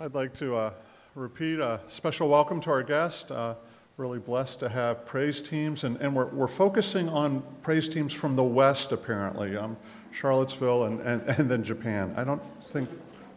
I'd 0.00 0.14
like 0.14 0.32
to 0.36 0.56
uh, 0.56 0.72
repeat 1.14 1.58
a 1.58 1.78
special 1.86 2.30
welcome 2.30 2.58
to 2.62 2.70
our 2.70 2.82
guest. 2.82 3.30
Uh, 3.30 3.52
really 3.98 4.18
blessed 4.18 4.58
to 4.60 4.68
have 4.70 5.04
praise 5.04 5.42
teams, 5.42 5.84
and, 5.84 5.98
and 5.98 6.16
we're, 6.16 6.28
we're 6.28 6.48
focusing 6.48 7.06
on 7.10 7.42
praise 7.60 7.86
teams 7.86 8.10
from 8.10 8.34
the 8.34 8.42
West, 8.42 8.92
apparently, 8.92 9.58
um, 9.58 9.76
Charlottesville 10.10 10.84
and, 10.84 11.00
and, 11.02 11.20
and 11.28 11.50
then 11.50 11.62
Japan. 11.62 12.14
I 12.16 12.24
don't 12.24 12.40
think 12.62 12.88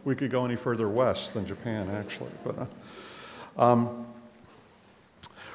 we 0.06 0.14
could 0.14 0.30
go 0.30 0.46
any 0.46 0.56
further 0.56 0.88
west 0.88 1.34
than 1.34 1.44
Japan, 1.44 1.90
actually. 1.90 2.30
But 2.42 2.56
uh, 2.58 3.62
um, 3.62 4.06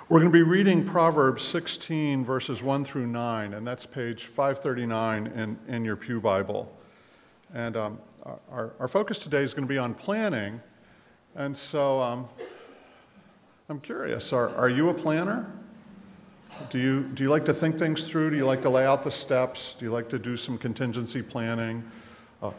we're 0.09 0.19
going 0.19 0.31
to 0.31 0.37
be 0.37 0.43
reading 0.43 0.85
Proverbs 0.85 1.41
16, 1.41 2.23
verses 2.23 2.61
1 2.61 2.85
through 2.85 3.07
9, 3.07 3.55
and 3.55 3.65
that's 3.65 3.87
page 3.87 4.25
539 4.25 5.25
in, 5.25 5.57
in 5.67 5.83
your 5.83 5.95
Pew 5.95 6.21
Bible. 6.21 6.71
And 7.51 7.75
um, 7.75 7.99
our, 8.51 8.73
our 8.79 8.87
focus 8.87 9.17
today 9.17 9.41
is 9.41 9.55
going 9.55 9.67
to 9.67 9.73
be 9.73 9.79
on 9.79 9.95
planning. 9.95 10.61
And 11.35 11.57
so 11.57 12.01
um, 12.01 12.27
I'm 13.69 13.79
curious 13.79 14.33
are, 14.33 14.49
are 14.55 14.69
you 14.69 14.89
a 14.89 14.93
planner? 14.93 15.51
Do 16.69 16.79
you, 16.79 17.03
do 17.13 17.23
you 17.23 17.29
like 17.29 17.45
to 17.45 17.53
think 17.53 17.77
things 17.77 18.07
through? 18.07 18.31
Do 18.31 18.35
you 18.35 18.45
like 18.45 18.61
to 18.63 18.69
lay 18.69 18.85
out 18.85 19.03
the 19.03 19.11
steps? 19.11 19.75
Do 19.77 19.85
you 19.85 19.91
like 19.91 20.09
to 20.09 20.19
do 20.19 20.35
some 20.35 20.57
contingency 20.57 21.21
planning, 21.21 21.83
uh, 22.41 22.51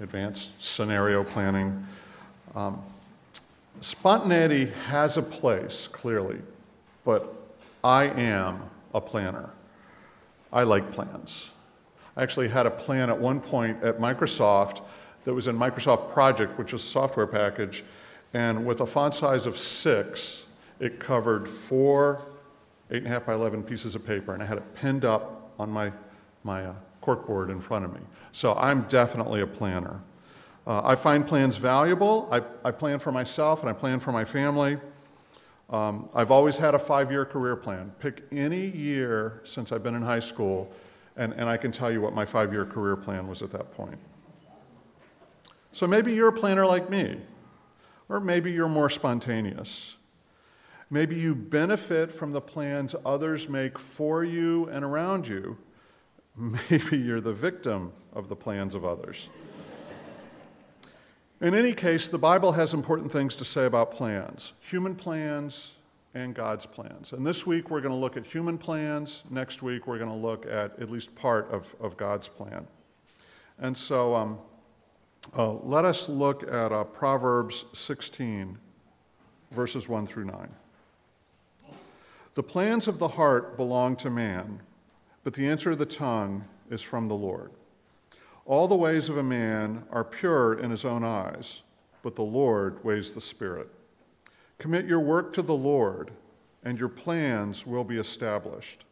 advanced 0.00 0.60
scenario 0.62 1.22
planning? 1.22 1.86
Um, 2.54 2.82
spontaneity 3.80 4.72
has 4.86 5.18
a 5.18 5.22
place, 5.22 5.86
clearly, 5.86 6.40
but 7.04 7.34
I 7.84 8.04
am 8.04 8.62
a 8.94 9.00
planner. 9.00 9.50
I 10.52 10.62
like 10.62 10.90
plans. 10.90 11.50
I 12.16 12.22
actually 12.22 12.48
had 12.48 12.64
a 12.64 12.70
plan 12.70 13.10
at 13.10 13.18
one 13.18 13.40
point 13.40 13.82
at 13.82 13.98
Microsoft 13.98 14.82
that 15.24 15.34
was 15.34 15.48
in 15.48 15.56
Microsoft 15.56 16.12
Project, 16.12 16.58
which 16.58 16.72
is 16.72 16.82
a 16.82 16.86
software 16.86 17.26
package, 17.26 17.84
and 18.34 18.66
with 18.66 18.80
a 18.82 18.86
font 18.86 19.14
size 19.14 19.46
of 19.46 19.56
six, 19.56 20.44
it 20.80 21.00
covered 21.00 21.48
four 21.48 22.26
8.5 22.90 23.26
by 23.26 23.34
11 23.34 23.62
pieces 23.62 23.94
of 23.94 24.06
paper, 24.06 24.34
and 24.34 24.42
I 24.42 24.46
had 24.46 24.58
it 24.58 24.74
pinned 24.74 25.04
up 25.04 25.52
on 25.58 25.70
my, 25.70 25.92
my 26.42 26.66
uh, 26.66 26.74
corkboard 27.02 27.50
in 27.50 27.60
front 27.60 27.84
of 27.84 27.92
me. 27.92 28.00
So 28.32 28.54
I'm 28.54 28.82
definitely 28.82 29.40
a 29.40 29.46
planner. 29.46 30.00
Uh, 30.66 30.82
I 30.84 30.94
find 30.94 31.26
plans 31.26 31.56
valuable. 31.56 32.28
I, 32.30 32.42
I 32.66 32.70
plan 32.70 32.98
for 32.98 33.12
myself 33.12 33.60
and 33.60 33.68
I 33.68 33.72
plan 33.72 34.00
for 34.00 34.12
my 34.12 34.24
family. 34.24 34.78
Um, 35.70 36.08
I've 36.14 36.30
always 36.30 36.56
had 36.56 36.74
a 36.74 36.78
five 36.78 37.10
year 37.10 37.24
career 37.24 37.56
plan. 37.56 37.92
Pick 37.98 38.24
any 38.30 38.66
year 38.68 39.40
since 39.44 39.72
I've 39.72 39.82
been 39.82 39.94
in 39.94 40.02
high 40.02 40.20
school, 40.20 40.70
and, 41.16 41.32
and 41.34 41.48
I 41.48 41.56
can 41.56 41.72
tell 41.72 41.90
you 41.90 42.00
what 42.00 42.14
my 42.14 42.24
five 42.24 42.52
year 42.52 42.66
career 42.66 42.96
plan 42.96 43.26
was 43.26 43.42
at 43.42 43.50
that 43.52 43.72
point. 43.72 43.98
So 45.72 45.86
maybe 45.86 46.14
you're 46.14 46.28
a 46.28 46.32
planner 46.32 46.66
like 46.66 46.88
me. 46.88 47.18
Or 48.08 48.20
maybe 48.20 48.52
you're 48.52 48.68
more 48.68 48.90
spontaneous. 48.90 49.96
Maybe 50.90 51.16
you 51.16 51.34
benefit 51.34 52.12
from 52.12 52.32
the 52.32 52.40
plans 52.40 52.94
others 53.04 53.48
make 53.48 53.78
for 53.78 54.22
you 54.22 54.66
and 54.68 54.84
around 54.84 55.26
you. 55.26 55.56
Maybe 56.36 56.98
you're 56.98 57.20
the 57.20 57.32
victim 57.32 57.92
of 58.12 58.28
the 58.28 58.36
plans 58.36 58.74
of 58.74 58.84
others. 58.84 59.28
In 61.40 61.54
any 61.54 61.72
case, 61.72 62.08
the 62.08 62.18
Bible 62.18 62.52
has 62.52 62.74
important 62.74 63.10
things 63.10 63.36
to 63.36 63.44
say 63.44 63.66
about 63.66 63.90
plans 63.90 64.52
human 64.60 64.94
plans 64.94 65.72
and 66.14 66.32
God's 66.34 66.64
plans. 66.64 67.12
And 67.12 67.26
this 67.26 67.44
week 67.46 67.70
we're 67.70 67.80
going 67.80 67.92
to 67.92 67.98
look 67.98 68.16
at 68.16 68.24
human 68.24 68.56
plans. 68.56 69.24
Next 69.30 69.62
week 69.62 69.86
we're 69.86 69.98
going 69.98 70.10
to 70.10 70.16
look 70.16 70.46
at 70.46 70.78
at 70.78 70.90
least 70.90 71.14
part 71.16 71.50
of, 71.50 71.74
of 71.80 71.96
God's 71.96 72.28
plan. 72.28 72.66
And 73.58 73.76
so, 73.76 74.14
um, 74.14 74.38
uh, 75.36 75.52
let 75.52 75.84
us 75.84 76.08
look 76.08 76.42
at 76.44 76.72
uh, 76.72 76.84
Proverbs 76.84 77.64
16, 77.72 78.58
verses 79.50 79.88
1 79.88 80.06
through 80.06 80.26
9. 80.26 80.48
The 82.34 82.42
plans 82.42 82.88
of 82.88 82.98
the 82.98 83.08
heart 83.08 83.56
belong 83.56 83.96
to 83.96 84.10
man, 84.10 84.60
but 85.22 85.34
the 85.34 85.46
answer 85.46 85.70
of 85.70 85.78
the 85.78 85.86
tongue 85.86 86.44
is 86.70 86.82
from 86.82 87.08
the 87.08 87.14
Lord. 87.14 87.52
All 88.46 88.68
the 88.68 88.74
ways 88.74 89.08
of 89.08 89.16
a 89.16 89.22
man 89.22 89.84
are 89.90 90.04
pure 90.04 90.54
in 90.54 90.70
his 90.70 90.84
own 90.84 91.04
eyes, 91.04 91.62
but 92.02 92.14
the 92.14 92.22
Lord 92.22 92.84
weighs 92.84 93.14
the 93.14 93.20
spirit. 93.20 93.68
Commit 94.58 94.86
your 94.86 95.00
work 95.00 95.32
to 95.34 95.42
the 95.42 95.54
Lord, 95.54 96.10
and 96.62 96.78
your 96.78 96.88
plans 96.88 97.66
will 97.66 97.84
be 97.84 97.98
established. 97.98 98.84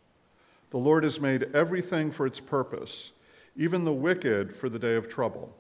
The 0.71 0.79
Lord 0.79 1.05
has 1.05 1.21
made 1.21 1.55
everything 1.55 2.11
for 2.11 2.27
its 2.27 2.41
purpose, 2.41 3.12
even 3.56 3.85
the 3.85 3.93
wicked 3.93 4.56
for 4.56 4.69
the 4.69 4.79
day 4.79 4.95
of 4.95 5.09
trouble. 5.09 5.55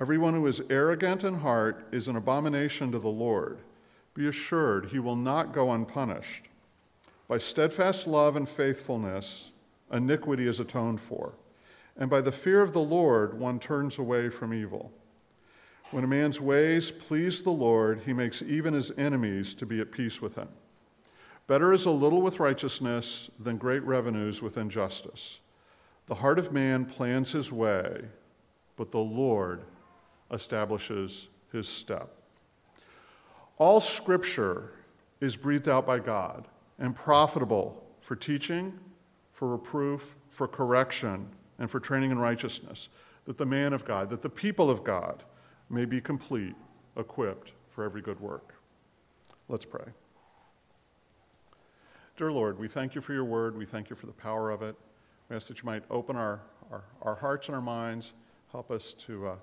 Everyone 0.00 0.34
who 0.34 0.46
is 0.46 0.62
arrogant 0.70 1.24
in 1.24 1.40
heart 1.40 1.88
is 1.90 2.06
an 2.06 2.14
abomination 2.14 2.92
to 2.92 3.00
the 3.00 3.08
Lord. 3.08 3.58
Be 4.14 4.28
assured 4.28 4.86
he 4.86 5.00
will 5.00 5.16
not 5.16 5.52
go 5.52 5.72
unpunished. 5.72 6.44
By 7.26 7.38
steadfast 7.38 8.06
love 8.06 8.36
and 8.36 8.48
faithfulness, 8.48 9.50
iniquity 9.92 10.46
is 10.46 10.60
atoned 10.60 11.00
for, 11.00 11.32
and 11.96 12.08
by 12.08 12.20
the 12.20 12.30
fear 12.30 12.62
of 12.62 12.72
the 12.72 12.80
Lord, 12.80 13.38
one 13.38 13.58
turns 13.58 13.98
away 13.98 14.28
from 14.28 14.54
evil. 14.54 14.92
When 15.90 16.04
a 16.04 16.08
man's 16.08 16.40
ways 16.40 16.92
please 16.92 17.42
the 17.42 17.50
Lord, 17.50 18.02
he 18.06 18.12
makes 18.12 18.40
even 18.42 18.74
his 18.74 18.92
enemies 18.98 19.52
to 19.56 19.66
be 19.66 19.80
at 19.80 19.90
peace 19.90 20.22
with 20.22 20.36
him. 20.36 20.48
Better 21.48 21.72
is 21.72 21.86
a 21.86 21.90
little 21.90 22.22
with 22.22 22.40
righteousness 22.40 23.30
than 23.40 23.56
great 23.56 23.82
revenues 23.82 24.42
with 24.42 24.58
injustice. 24.58 25.40
The 26.06 26.14
heart 26.14 26.38
of 26.38 26.52
man 26.52 26.84
plans 26.84 27.32
his 27.32 27.50
way, 27.50 28.04
but 28.76 28.92
the 28.92 28.98
Lord 28.98 29.62
establishes 30.30 31.28
his 31.52 31.68
step. 31.68 32.10
All 33.56 33.80
scripture 33.80 34.72
is 35.20 35.36
breathed 35.36 35.68
out 35.68 35.86
by 35.86 35.98
God 35.98 36.46
and 36.78 36.94
profitable 36.94 37.84
for 38.00 38.14
teaching, 38.14 38.78
for 39.32 39.48
reproof, 39.48 40.14
for 40.28 40.46
correction, 40.46 41.28
and 41.58 41.70
for 41.70 41.80
training 41.80 42.12
in 42.12 42.18
righteousness, 42.18 42.88
that 43.24 43.36
the 43.36 43.46
man 43.46 43.72
of 43.72 43.84
God, 43.84 44.10
that 44.10 44.22
the 44.22 44.28
people 44.28 44.70
of 44.70 44.84
God 44.84 45.24
may 45.68 45.84
be 45.84 46.00
complete, 46.00 46.54
equipped 46.96 47.52
for 47.70 47.84
every 47.84 48.00
good 48.00 48.20
work. 48.20 48.54
Let's 49.48 49.64
pray. 49.64 49.86
Dear 52.16 52.32
Lord, 52.32 52.58
we 52.58 52.68
thank 52.68 52.94
you 52.94 53.00
for 53.00 53.12
your 53.12 53.24
word. 53.24 53.56
We 53.56 53.66
thank 53.66 53.90
you 53.90 53.96
for 53.96 54.06
the 54.06 54.12
power 54.12 54.50
of 54.50 54.62
it. 54.62 54.76
We 55.28 55.36
ask 55.36 55.48
that 55.48 55.58
you 55.58 55.66
might 55.66 55.82
open 55.90 56.16
our, 56.16 56.40
our, 56.70 56.84
our 57.02 57.14
hearts 57.14 57.48
and 57.48 57.56
our 57.56 57.62
minds, 57.62 58.12
help 58.52 58.70
us 58.70 58.94
to. 58.94 59.28
Uh, 59.28 59.36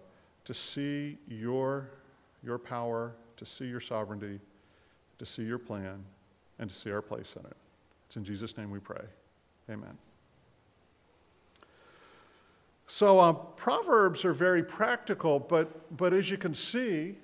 to 0.45 0.53
see 0.53 1.17
your, 1.27 1.89
your 2.43 2.57
power, 2.57 3.13
to 3.37 3.45
see 3.45 3.65
your 3.65 3.79
sovereignty, 3.79 4.39
to 5.17 5.25
see 5.25 5.43
your 5.43 5.57
plan, 5.57 6.03
and 6.59 6.69
to 6.69 6.75
see 6.75 6.91
our 6.91 7.01
place 7.01 7.35
in 7.37 7.45
it. 7.45 7.57
It's 8.05 8.15
in 8.15 8.23
Jesus' 8.23 8.57
name 8.57 8.71
we 8.71 8.79
pray. 8.79 9.03
Amen. 9.69 9.97
So, 12.87 13.19
uh, 13.19 13.33
Proverbs 13.33 14.23
are 14.23 14.33
very 14.33 14.63
practical, 14.63 15.39
but, 15.39 15.97
but 15.97 16.13
as 16.13 16.29
you 16.29 16.37
can 16.37 16.53
see, 16.53 17.17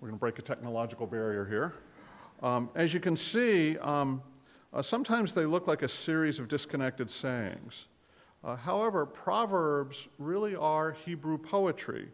we're 0.00 0.08
going 0.08 0.18
to 0.18 0.20
break 0.20 0.38
a 0.38 0.42
technological 0.42 1.06
barrier 1.06 1.46
here. 1.46 1.74
Um, 2.42 2.68
as 2.74 2.92
you 2.92 3.00
can 3.00 3.16
see, 3.16 3.78
um, 3.78 4.22
uh, 4.72 4.82
sometimes 4.82 5.34
they 5.34 5.46
look 5.46 5.66
like 5.66 5.82
a 5.82 5.88
series 5.88 6.38
of 6.38 6.48
disconnected 6.48 7.10
sayings. 7.10 7.86
Uh, 8.44 8.56
however, 8.56 9.04
Proverbs 9.04 10.08
really 10.18 10.54
are 10.54 10.92
Hebrew 10.92 11.38
poetry. 11.38 12.08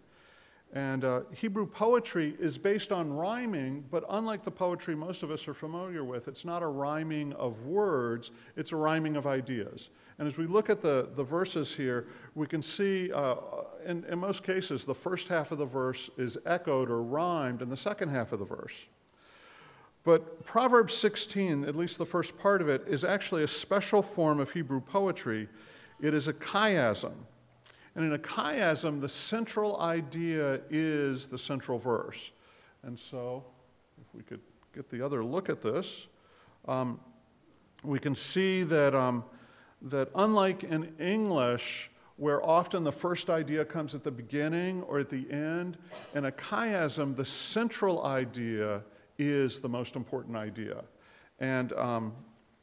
And 0.73 1.05
uh, 1.05 1.21
Hebrew 1.33 1.67
poetry 1.67 2.35
is 2.41 2.59
based 2.59 2.91
on 2.91 3.13
rhyming, 3.13 3.85
but 3.93 4.05
unlike 4.11 4.43
the 4.43 4.51
poetry 4.51 4.97
most 4.97 5.23
of 5.23 5.31
us 5.31 5.47
are 5.47 5.55
familiar 5.55 6.03
with, 6.03 6.27
it's 6.27 6.45
not 6.45 6.65
a 6.65 6.67
rhyming 6.67 7.33
of 7.35 7.65
words, 7.65 8.33
it's 8.57 8.73
a 8.73 8.77
rhyming 8.77 9.15
of 9.15 9.25
ideas. 9.25 9.91
And 10.19 10.27
as 10.27 10.37
we 10.37 10.47
look 10.47 10.71
at 10.71 10.83
the, 10.83 11.11
the 11.15 11.23
verses 11.23 11.73
here, 11.73 12.09
we 12.35 12.49
can 12.49 12.61
see 12.61 13.13
uh, 13.13 13.37
in, 13.87 14.05
in 14.07 14.19
most 14.19 14.43
cases 14.43 14.85
the 14.85 14.95
first 14.95 15.29
half 15.29 15.53
of 15.53 15.59
the 15.59 15.65
verse 15.65 16.11
is 16.19 16.37
echoed 16.45 16.91
or 16.91 17.05
rhymed 17.05 17.63
in 17.63 17.69
the 17.69 17.77
second 17.77 18.09
half 18.09 18.33
of 18.33 18.41
the 18.41 18.45
verse. 18.45 18.87
But 20.03 20.45
Proverbs 20.45 20.95
16, 20.95 21.65
at 21.65 21.77
least 21.77 21.99
the 21.99 22.05
first 22.05 22.37
part 22.37 22.61
of 22.61 22.69
it, 22.69 22.83
is 22.89 23.05
actually 23.05 23.45
a 23.45 23.49
special 23.49 24.03
form 24.03 24.41
of 24.41 24.51
Hebrew 24.51 24.81
poetry 24.81 25.49
it 26.01 26.15
is 26.15 26.29
a 26.29 26.33
chiasm. 26.33 27.15
And 27.95 28.05
in 28.05 28.13
a 28.13 28.19
chiasm, 28.19 29.01
the 29.01 29.09
central 29.09 29.81
idea 29.81 30.61
is 30.69 31.29
the 31.29 31.39
central 31.39 31.79
verse. 31.79 32.33
And 32.83 32.99
so, 32.99 33.45
if 34.01 34.15
we 34.15 34.23
could 34.23 34.41
get 34.75 34.91
the 34.91 35.01
other 35.01 35.25
look 35.25 35.49
at 35.49 35.63
this, 35.63 36.09
um, 36.67 37.01
we 37.85 37.99
can 37.99 38.15
see 38.15 38.63
that, 38.65 38.95
um, 38.95 39.25
that 39.83 40.11
unlike 40.17 40.65
in 40.65 40.93
English, 40.99 41.91
where 42.17 42.45
often 42.45 42.85
the 42.85 42.93
first 42.93 43.31
idea 43.31 43.65
comes 43.65 43.95
at 43.95 44.03
the 44.03 44.11
beginning 44.11 44.83
or 44.83 44.99
at 44.99 45.09
the 45.09 45.31
end, 45.31 45.79
in 46.15 46.27
a 46.27 46.33
chiasm, 46.33 47.15
the 47.15 47.25
central 47.25 48.05
idea 48.05 48.83
is 49.19 49.61
the 49.61 49.69
most 49.69 49.95
important 49.95 50.37
idea. 50.37 50.83
And 51.39 51.73
um, 51.75 52.13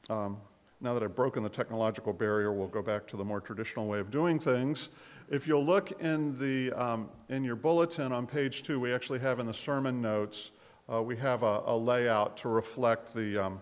um 0.10 0.38
now 0.82 0.96
that 0.96 1.04
I've 1.04 1.16
broken 1.16 1.44
the 1.44 1.50
technological 1.50 2.12
barrier, 2.12 2.52
we'll 2.52 2.68
go 2.68 2.82
back 2.82 3.06
to 3.08 3.18
the 3.18 3.24
more 3.24 3.40
traditional 3.40 3.88
way 3.88 4.00
of 4.00 4.10
doing 4.10 4.40
things. 4.40 4.90
If 5.30 5.48
you'll 5.48 5.64
look 5.64 6.02
in, 6.02 6.38
the, 6.40 6.72
um, 6.74 7.08
in 7.30 7.44
your 7.44 7.56
bulletin 7.56 8.12
on 8.12 8.26
page 8.26 8.64
two, 8.64 8.80
we 8.80 8.92
actually 8.92 9.20
have 9.20 9.40
in 9.40 9.46
the 9.46 9.54
sermon 9.54 10.02
notes, 10.02 10.52
uh, 10.92 11.02
we 11.02 11.16
have 11.18 11.44
a, 11.44 11.62
a, 11.68 11.78
layout 11.78 12.36
to 12.38 12.50
reflect 12.50 13.14
the, 13.14 13.38
um, 13.38 13.62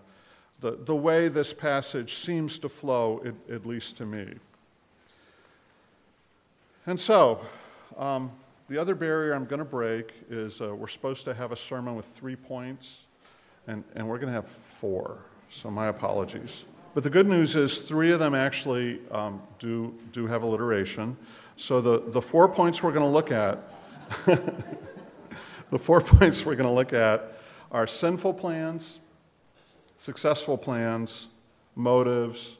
the, 0.60 0.78
the 0.84 0.96
way 0.96 1.28
this 1.28 1.52
passage 1.52 2.14
seems 2.14 2.58
to 2.58 2.68
flow, 2.68 3.22
at, 3.52 3.66
least 3.66 3.98
to 3.98 4.06
me. 4.06 4.34
And 6.86 6.98
so, 6.98 7.44
um, 7.98 8.32
the 8.68 8.78
other 8.78 8.94
barrier 8.94 9.34
I'm 9.34 9.44
going 9.44 9.58
to 9.58 9.64
break 9.64 10.14
is 10.30 10.60
uh, 10.60 10.74
we're 10.74 10.88
supposed 10.88 11.24
to 11.26 11.34
have 11.34 11.52
a 11.52 11.56
sermon 11.56 11.94
with 11.94 12.06
three 12.06 12.36
points, 12.36 13.04
and, 13.66 13.84
and 13.94 14.08
we're 14.08 14.18
going 14.18 14.28
to 14.28 14.34
have 14.34 14.48
four. 14.48 15.26
So, 15.50 15.70
my 15.70 15.88
apologies. 15.88 16.64
But 16.92 17.04
the 17.04 17.10
good 17.10 17.28
news 17.28 17.54
is 17.54 17.82
three 17.82 18.10
of 18.10 18.18
them 18.18 18.34
actually 18.34 19.00
um, 19.12 19.40
do, 19.60 19.94
do 20.12 20.26
have 20.26 20.42
alliteration. 20.42 21.16
So, 21.56 21.80
the, 21.80 22.00
the 22.00 22.20
four 22.22 22.48
points 22.48 22.82
we're 22.82 22.92
going 22.92 23.04
to 23.04 23.08
look 23.08 23.30
at, 23.30 23.58
the 25.70 25.78
four 25.78 26.00
points 26.00 26.44
we're 26.44 26.56
going 26.56 26.68
to 26.68 26.74
look 26.74 26.92
at 26.92 27.38
are 27.70 27.86
sinful 27.86 28.34
plans, 28.34 28.98
successful 29.98 30.58
plans, 30.58 31.28
motives, 31.76 32.56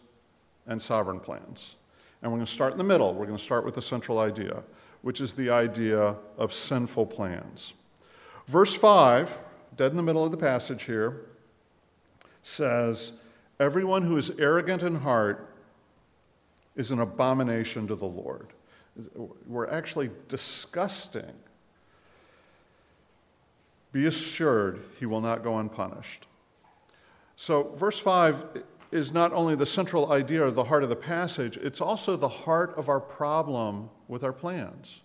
and 0.67 0.81
sovereign 0.81 1.19
plans. 1.19 1.75
And 2.23 2.31
we're 2.31 2.39
going 2.39 2.47
to 2.47 2.53
start 2.53 2.73
in 2.73 2.79
the 2.79 2.85
middle. 2.85 3.15
We're 3.15 3.27
going 3.27 3.39
to 3.39 3.43
start 3.43 3.65
with 3.65 3.75
the 3.75 3.83
central 3.83 4.21
idea, 4.21 4.63
which 5.03 5.21
is 5.21 5.35
the 5.35 5.51
idea 5.51 6.15
of 6.37 6.53
sinful 6.53 7.07
plans. 7.07 7.75
Verse 8.47 8.75
5, 8.77 9.39
dead 9.77 9.91
in 9.91 9.97
the 9.97 10.03
middle 10.03 10.25
of 10.25 10.31
the 10.31 10.37
passage 10.37 10.85
here, 10.85 11.23
says, 12.43 13.13
Everyone 13.61 14.03
who 14.03 14.17
is 14.17 14.31
arrogant 14.39 14.83
in 14.83 14.95
heart 14.95 15.55
is 16.77 16.91
an 16.91 17.01
abomination 17.01 17.87
to 17.89 17.95
the 17.95 18.07
Lord. 18.07 18.55
We're 19.47 19.69
actually 19.69 20.11
disgusting. 20.29 21.35
Be 23.93 24.07
assured 24.07 24.81
he 24.99 25.05
will 25.05 25.21
not 25.21 25.45
go 25.45 25.59
unpunished. 25.59 26.27
So, 27.37 27.75
verse 27.75 27.99
5 27.99 28.63
is 28.93 29.13
not 29.13 29.33
only 29.35 29.57
the 29.57 29.67
central 29.67 30.11
idea 30.11 30.47
or 30.47 30.51
the 30.51 30.65
heart 30.65 30.83
of 30.83 30.89
the 30.89 30.97
passage, 30.97 31.59
it's 31.59 31.83
also 31.83 32.17
the 32.17 32.29
heart 32.29 32.75
of 32.79 32.89
our 32.89 33.01
problem 33.01 33.91
with 34.09 34.25
our 34.25 34.33
plans. 34.33 35.01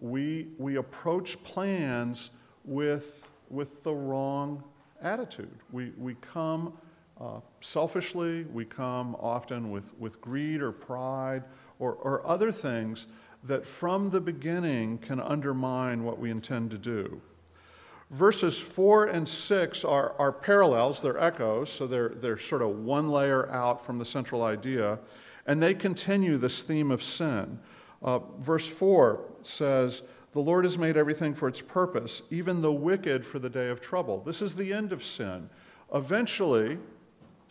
We, 0.00 0.46
we 0.56 0.76
approach 0.76 1.42
plans 1.42 2.30
with, 2.64 3.28
with 3.50 3.82
the 3.82 3.92
wrong 3.92 4.62
attitude. 5.02 5.58
We, 5.72 5.92
we 5.98 6.14
come 6.20 6.74
uh, 7.22 7.38
selfishly, 7.60 8.44
we 8.52 8.64
come 8.64 9.14
often 9.20 9.70
with, 9.70 9.92
with 9.98 10.20
greed 10.20 10.60
or 10.60 10.72
pride 10.72 11.44
or, 11.78 11.92
or 11.94 12.26
other 12.26 12.50
things 12.50 13.06
that 13.44 13.64
from 13.64 14.10
the 14.10 14.20
beginning 14.20 14.98
can 14.98 15.20
undermine 15.20 16.02
what 16.02 16.18
we 16.18 16.30
intend 16.30 16.70
to 16.72 16.78
do. 16.78 17.20
Verses 18.10 18.58
4 18.58 19.06
and 19.06 19.26
6 19.26 19.84
are, 19.84 20.14
are 20.18 20.32
parallels, 20.32 21.00
they're 21.00 21.18
echoes, 21.18 21.70
so 21.70 21.86
they're, 21.86 22.10
they're 22.10 22.38
sort 22.38 22.60
of 22.60 22.80
one 22.80 23.08
layer 23.08 23.48
out 23.50 23.84
from 23.84 23.98
the 23.98 24.04
central 24.04 24.42
idea, 24.42 24.98
and 25.46 25.62
they 25.62 25.74
continue 25.74 26.36
this 26.36 26.62
theme 26.62 26.90
of 26.90 27.02
sin. 27.02 27.58
Uh, 28.02 28.18
verse 28.40 28.68
4 28.68 29.20
says, 29.42 30.02
The 30.32 30.40
Lord 30.40 30.64
has 30.64 30.76
made 30.76 30.96
everything 30.96 31.34
for 31.34 31.48
its 31.48 31.60
purpose, 31.60 32.22
even 32.30 32.60
the 32.60 32.72
wicked 32.72 33.24
for 33.24 33.38
the 33.38 33.48
day 33.48 33.68
of 33.68 33.80
trouble. 33.80 34.20
This 34.26 34.42
is 34.42 34.54
the 34.56 34.72
end 34.72 34.92
of 34.92 35.04
sin. 35.04 35.48
Eventually, 35.94 36.78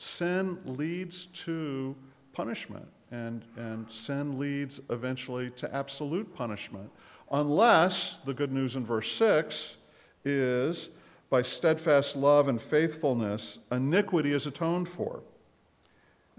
sin 0.02 0.58
leads 0.66 1.28
to 1.28 1.96
punishment, 2.34 2.88
and, 3.12 3.46
and 3.56 3.90
sin 3.92 4.40
leads 4.40 4.82
eventually 4.90 5.52
to 5.52 5.74
absolute 5.76 6.34
punishment, 6.34 6.90
unless 7.32 8.18
the 8.26 8.34
good 8.34 8.52
news 8.52 8.76
in 8.76 8.84
verse 8.84 9.12
6 9.12 9.78
is 10.26 10.90
by 11.30 11.44
steadfast 11.44 12.16
love 12.16 12.48
and 12.48 12.60
faithfulness, 12.60 13.60
iniquity 13.72 14.34
is 14.34 14.48
atoned 14.48 14.90
for. 14.90 15.22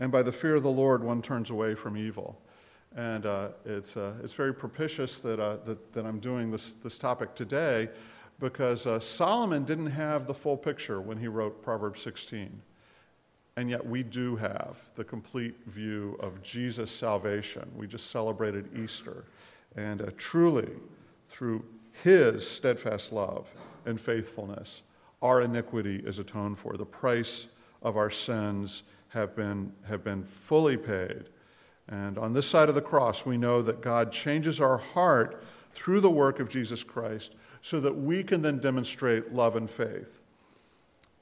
And 0.00 0.10
by 0.10 0.22
the 0.22 0.32
fear 0.32 0.56
of 0.56 0.64
the 0.64 0.70
Lord, 0.70 1.04
one 1.04 1.22
turns 1.22 1.50
away 1.50 1.76
from 1.76 1.96
evil. 1.96 2.40
And 2.96 3.26
uh, 3.26 3.50
it's, 3.64 3.96
uh, 3.96 4.14
it's 4.24 4.34
very 4.34 4.52
propitious 4.52 5.18
that, 5.20 5.38
uh, 5.38 5.58
that, 5.66 5.92
that, 5.92 6.04
I'm 6.04 6.18
doing 6.18 6.50
this, 6.50 6.72
this 6.74 6.98
topic 6.98 7.34
today 7.36 7.88
because 8.40 8.86
uh, 8.86 8.98
Solomon 8.98 9.64
didn't 9.64 9.86
have 9.86 10.26
the 10.26 10.34
full 10.34 10.56
picture 10.56 11.00
when 11.00 11.16
he 11.16 11.28
wrote 11.28 11.62
Proverbs 11.62 12.02
16. 12.02 12.60
And 13.56 13.68
yet 13.68 13.84
we 13.84 14.02
do 14.02 14.36
have 14.36 14.78
the 14.94 15.04
complete 15.04 15.54
view 15.66 16.16
of 16.20 16.42
Jesus' 16.42 16.90
salvation. 16.90 17.70
We 17.76 17.86
just 17.86 18.10
celebrated 18.10 18.68
Easter. 18.76 19.24
And 19.76 20.02
uh, 20.02 20.06
truly, 20.16 20.70
through 21.28 21.64
his 22.02 22.48
steadfast 22.48 23.12
love 23.12 23.50
and 23.84 24.00
faithfulness, 24.00 24.82
our 25.20 25.42
iniquity 25.42 26.02
is 26.04 26.18
atoned 26.18 26.58
for. 26.58 26.76
The 26.76 26.86
price 26.86 27.48
of 27.82 27.96
our 27.96 28.10
sins 28.10 28.84
have 29.08 29.36
been, 29.36 29.72
have 29.86 30.02
been 30.02 30.24
fully 30.24 30.76
paid. 30.76 31.24
And 31.88 32.16
on 32.16 32.32
this 32.32 32.46
side 32.46 32.70
of 32.70 32.74
the 32.74 32.80
cross, 32.80 33.26
we 33.26 33.36
know 33.36 33.60
that 33.60 33.82
God 33.82 34.10
changes 34.10 34.60
our 34.60 34.78
heart 34.78 35.44
through 35.72 36.00
the 36.00 36.10
work 36.10 36.40
of 36.40 36.48
Jesus 36.48 36.82
Christ 36.82 37.34
so 37.60 37.80
that 37.80 37.94
we 37.94 38.24
can 38.24 38.40
then 38.40 38.58
demonstrate 38.58 39.32
love 39.32 39.56
and 39.56 39.70
faith. 39.70 40.21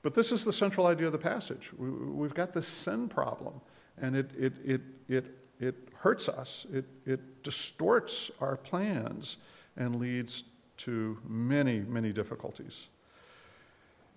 But 0.03 0.15
this 0.15 0.33
is 0.33 0.45
the 0.45 0.53
central 0.53 0.87
idea 0.87 1.07
of 1.07 1.13
the 1.13 1.19
passage. 1.19 1.73
We, 1.77 2.27
have 2.27 2.35
got 2.35 2.53
this 2.53 2.67
sin 2.67 3.09
problem, 3.09 3.61
and 4.01 4.17
it, 4.17 4.31
it, 4.39 4.53
it, 4.65 4.81
it, 5.09 5.25
it 5.59 5.75
hurts 5.95 6.29
us, 6.29 6.67
it, 6.73 6.87
it 7.05 7.43
distorts 7.43 8.31
our 8.41 8.57
plans 8.57 9.37
and 9.77 9.97
leads 9.97 10.45
to 10.79 11.19
many, 11.27 11.81
many 11.81 12.13
difficulties. 12.13 12.89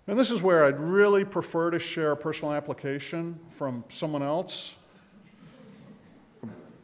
And 0.07 0.17
this 0.17 0.31
is 0.31 0.41
where 0.41 0.65
I'd 0.65 0.79
really 0.79 1.23
prefer 1.25 1.71
to 1.71 1.79
share 1.79 2.11
a 2.11 2.17
personal 2.17 2.53
application 2.53 3.39
from 3.49 3.83
someone 3.89 4.23
else, 4.23 4.75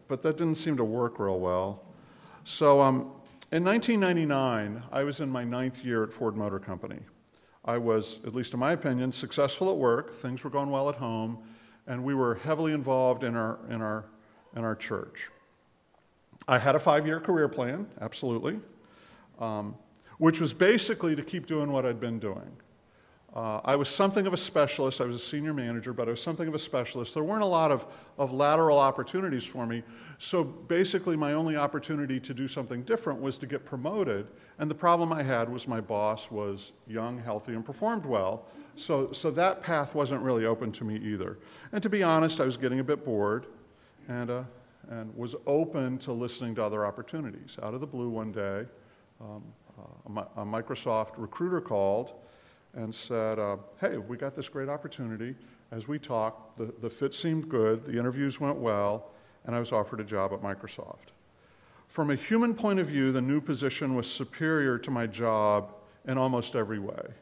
but 0.08 0.22
that 0.22 0.38
didn't 0.38 0.56
seem 0.56 0.76
to 0.78 0.84
work 0.84 1.20
real 1.20 1.40
well. 1.40 1.84
So 2.44 2.82
um, 2.82 3.12
in 3.52 3.64
1999, 3.64 4.84
I 4.92 5.04
was 5.04 5.20
in 5.20 5.30
my 5.30 5.44
ninth 5.44 5.84
year 5.84 6.04
at 6.04 6.12
Ford 6.12 6.36
Motor 6.36 6.60
Company. 6.60 7.00
I 7.70 7.78
was, 7.78 8.20
at 8.26 8.34
least 8.34 8.54
in 8.54 8.60
my 8.60 8.72
opinion, 8.72 9.12
successful 9.12 9.70
at 9.70 9.78
work, 9.78 10.14
things 10.14 10.44
were 10.44 10.50
going 10.50 10.70
well 10.70 10.90
at 10.90 10.96
home, 10.96 11.38
and 11.88 12.04
we 12.04 12.14
were 12.14 12.36
heavily 12.36 12.74
involved 12.74 13.24
in 13.24 13.36
our, 13.36 13.60
in 13.70 13.82
our, 13.82 14.06
in 14.56 14.64
our 14.64 14.76
church. 14.76 15.30
I 16.48 16.58
had 16.58 16.76
a 16.76 16.80
five 16.80 17.06
year 17.06 17.20
career 17.20 17.48
plan, 17.48 17.88
absolutely 18.02 18.60
um, 19.40 19.76
which 20.18 20.40
was 20.40 20.54
basically 20.54 21.16
to 21.16 21.24
keep 21.24 21.46
doing 21.46 21.72
what 21.72 21.86
I'd 21.86 22.00
been 22.00 22.20
doing. 22.20 22.52
Uh, 23.36 23.62
I 23.64 23.76
was 23.76 23.90
something 23.90 24.26
of 24.26 24.34
a 24.34 24.38
specialist. 24.38 25.02
I 25.02 25.06
was 25.06 25.16
a 25.16 25.20
senior 25.20 25.54
manager, 25.54 25.94
but 25.94 26.08
I 26.08 26.12
was 26.12 26.22
something 26.22 26.48
of 26.48 26.56
a 26.56 26.60
specialist. 26.60 27.14
There 27.14 27.24
weren't 27.24 27.44
a 27.44 27.46
lot 27.46 27.72
of, 27.72 27.86
of 28.18 28.34
lateral 28.34 28.80
opportunities 28.80 29.46
for 29.46 29.68
me. 29.68 29.84
So 30.18 30.44
basically, 30.44 31.16
my 31.16 31.34
only 31.34 31.56
opportunity 31.56 32.20
to 32.20 32.34
do 32.34 32.48
something 32.48 32.82
different 32.84 33.22
was 33.22 33.38
to 33.38 33.46
get 33.46 33.66
promoted. 33.66 34.28
And 34.58 34.70
the 34.70 34.76
problem 34.76 35.14
I 35.14 35.22
had 35.22 35.48
was 35.48 35.68
my 35.68 35.80
boss 35.80 36.32
was 36.32 36.72
young, 36.88 37.20
healthy, 37.20 37.54
and 37.54 37.64
performed 37.64 38.06
well. 38.06 38.46
So, 38.76 39.12
so 39.12 39.30
that 39.32 39.62
path 39.62 39.94
wasn't 39.94 40.22
really 40.22 40.46
open 40.46 40.72
to 40.74 40.84
me 40.84 40.96
either. 40.96 41.38
And 41.72 41.84
to 41.84 41.90
be 41.90 42.02
honest, 42.02 42.40
I 42.40 42.46
was 42.46 42.58
getting 42.58 42.80
a 42.80 42.84
bit 42.84 43.06
bored 43.06 43.46
and, 44.08 44.32
uh, 44.32 44.44
and 44.90 45.16
was 45.16 45.36
open 45.46 46.00
to 46.00 46.14
listening 46.14 46.56
to 46.56 46.64
other 46.64 46.86
opportunities. 46.86 47.58
Out 47.62 47.74
of 47.74 47.82
the 47.82 47.88
blue 47.88 48.10
one 48.10 48.32
day, 48.32 48.66
um, 49.22 49.44
uh, 49.78 50.24
a, 50.38 50.46
Microsoft 50.46 51.12
recruiter 51.18 51.62
called 51.62 52.14
and 52.80 52.96
said, 52.96 53.40
uh, 53.40 53.58
Hey, 53.80 53.98
we 53.98 54.16
got 54.18 54.36
this 54.36 54.48
great 54.48 54.70
opportunity. 54.70 55.36
As 55.72 55.88
we 55.88 56.00
talked, 56.00 56.58
the, 56.58 56.74
the 56.82 56.90
fit 56.90 57.14
seemed 57.14 57.50
good, 57.50 57.86
the 57.86 57.98
interviews 57.98 58.40
went 58.40 58.58
well, 58.58 59.12
and 59.46 59.56
I 59.56 59.60
was 59.60 59.72
offered 59.72 60.00
a 60.00 60.04
job 60.04 60.34
at 60.34 60.42
Microsoft. 60.42 61.12
From 61.88 62.12
a 62.12 62.16
human 62.16 62.54
point 62.54 62.80
of 62.80 62.88
view, 62.88 63.12
the 63.12 63.22
new 63.22 63.42
position 63.42 63.96
was 63.96 64.10
superior 64.10 64.78
to 64.78 64.92
my 64.92 65.08
job 65.08 65.74
in 66.08 66.18
almost 66.18 66.56
every 66.56 66.80
way 66.80 67.14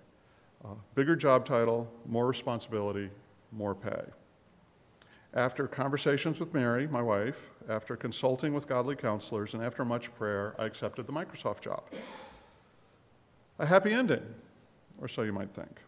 uh, 0.65 0.69
bigger 0.95 1.15
job 1.15 1.45
title, 1.45 1.87
more 2.05 2.27
responsibility, 2.27 3.09
more 3.51 3.75
pay. 3.75 4.01
After 5.33 5.67
conversations 5.67 6.39
with 6.39 6.53
Mary, 6.53 6.87
my 6.87 7.01
wife, 7.01 7.51
after 7.69 7.95
consulting 7.95 8.53
with 8.53 8.67
godly 8.67 8.95
counselors, 8.95 9.53
and 9.53 9.63
after 9.63 9.85
much 9.85 10.13
prayer, 10.15 10.55
I 10.57 10.65
accepted 10.65 11.05
the 11.05 11.13
Microsoft 11.13 11.61
job. 11.61 11.83
A 13.59 13.65
happy 13.65 13.93
ending, 13.93 14.23
or 15.01 15.07
so 15.07 15.21
you 15.21 15.33
might 15.33 15.53
think. 15.53 15.81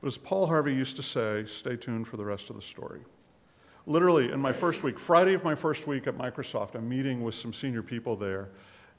But 0.00 0.06
as 0.08 0.16
Paul 0.16 0.46
Harvey 0.46 0.74
used 0.74 0.96
to 0.96 1.02
say, 1.02 1.44
stay 1.46 1.76
tuned 1.76 2.08
for 2.08 2.16
the 2.16 2.24
rest 2.24 2.50
of 2.50 2.56
the 2.56 2.62
story. 2.62 3.00
Literally, 3.86 4.30
in 4.32 4.40
my 4.40 4.52
first 4.52 4.82
week, 4.82 4.98
Friday 4.98 5.34
of 5.34 5.44
my 5.44 5.54
first 5.54 5.86
week 5.86 6.06
at 6.06 6.16
Microsoft, 6.16 6.74
I'm 6.74 6.88
meeting 6.88 7.22
with 7.22 7.34
some 7.34 7.52
senior 7.52 7.82
people 7.82 8.16
there, 8.16 8.48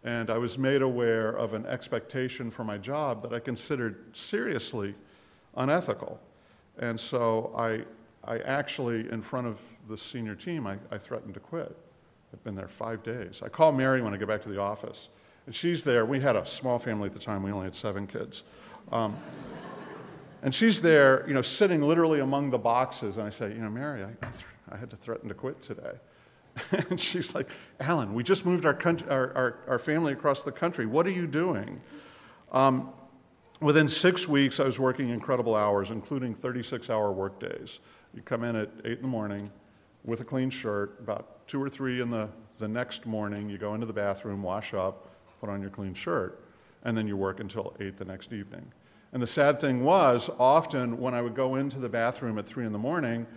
and 0.03 0.29
I 0.29 0.37
was 0.37 0.57
made 0.57 0.81
aware 0.81 1.29
of 1.29 1.53
an 1.53 1.65
expectation 1.65 2.51
for 2.51 2.63
my 2.63 2.77
job 2.77 3.21
that 3.23 3.33
I 3.33 3.39
considered 3.39 4.15
seriously 4.15 4.95
unethical. 5.55 6.19
And 6.77 6.99
so 6.99 7.53
I, 7.55 7.83
I 8.23 8.39
actually, 8.39 9.09
in 9.09 9.21
front 9.21 9.47
of 9.47 9.59
the 9.87 9.97
senior 9.97 10.35
team, 10.35 10.65
I, 10.67 10.77
I 10.91 10.97
threatened 10.97 11.35
to 11.35 11.39
quit. 11.39 11.75
I've 12.33 12.43
been 12.43 12.55
there 12.55 12.67
five 12.67 13.03
days. 13.03 13.41
I 13.43 13.49
call 13.49 13.71
Mary 13.71 14.01
when 14.01 14.13
I 14.13 14.17
get 14.17 14.27
back 14.27 14.41
to 14.43 14.49
the 14.49 14.59
office, 14.59 15.09
and 15.45 15.55
she's 15.55 15.83
there. 15.83 16.05
We 16.05 16.19
had 16.19 16.35
a 16.35 16.45
small 16.45 16.79
family 16.79 17.07
at 17.07 17.13
the 17.13 17.19
time, 17.19 17.43
we 17.43 17.51
only 17.51 17.65
had 17.65 17.75
seven 17.75 18.07
kids. 18.07 18.43
Um, 18.91 19.17
and 20.43 20.53
she's 20.53 20.81
there, 20.81 21.25
you 21.27 21.33
know, 21.33 21.41
sitting 21.41 21.81
literally 21.81 22.19
among 22.19 22.49
the 22.49 22.57
boxes. 22.57 23.17
And 23.17 23.27
I 23.27 23.29
say, 23.29 23.49
you 23.49 23.59
know, 23.59 23.69
Mary, 23.69 24.03
I, 24.03 24.27
I 24.71 24.77
had 24.77 24.89
to 24.89 24.95
threaten 24.95 25.29
to 25.29 25.35
quit 25.35 25.61
today. 25.61 25.93
and 26.89 26.99
she's 26.99 27.33
like, 27.35 27.49
Alan, 27.79 28.13
we 28.13 28.23
just 28.23 28.45
moved 28.45 28.65
our, 28.65 28.73
country, 28.73 29.07
our, 29.09 29.33
our, 29.33 29.57
our, 29.67 29.79
family 29.79 30.13
across 30.13 30.43
the 30.43 30.51
country. 30.51 30.85
What 30.85 31.05
are 31.05 31.11
you 31.11 31.27
doing? 31.27 31.79
Um, 32.51 32.91
within 33.61 33.87
six 33.87 34.27
weeks, 34.27 34.59
I 34.59 34.65
was 34.65 34.79
working 34.79 35.09
incredible 35.09 35.55
hours, 35.55 35.91
including 35.91 36.35
36 36.35 36.89
hour 36.89 37.11
workdays. 37.11 37.79
You 38.13 38.21
come 38.21 38.43
in 38.43 38.55
at 38.55 38.69
8 38.83 38.91
in 38.91 39.01
the 39.01 39.07
morning 39.07 39.49
with 40.03 40.21
a 40.21 40.25
clean 40.25 40.49
shirt, 40.49 40.97
about 40.99 41.47
2 41.47 41.61
or 41.61 41.69
3 41.69 42.01
in 42.01 42.09
the, 42.09 42.27
the 42.57 42.67
next 42.67 43.05
morning, 43.05 43.49
you 43.49 43.57
go 43.57 43.73
into 43.75 43.85
the 43.85 43.93
bathroom, 43.93 44.43
wash 44.43 44.73
up, 44.73 45.07
put 45.39 45.49
on 45.49 45.61
your 45.61 45.69
clean 45.69 45.93
shirt, 45.93 46.43
and 46.83 46.97
then 46.97 47.07
you 47.07 47.17
work 47.17 47.39
until 47.39 47.75
8 47.79 47.97
the 47.97 48.05
next 48.05 48.33
evening. 48.33 48.71
And 49.13 49.21
the 49.21 49.27
sad 49.27 49.59
thing 49.59 49.83
was, 49.83 50.29
often 50.39 50.97
when 50.97 51.13
I 51.13 51.21
would 51.21 51.35
go 51.35 51.55
into 51.55 51.79
the 51.79 51.89
bathroom 51.89 52.37
at 52.37 52.45
3 52.45 52.65
in 52.65 52.71
the 52.71 52.79
morning, 52.79 53.27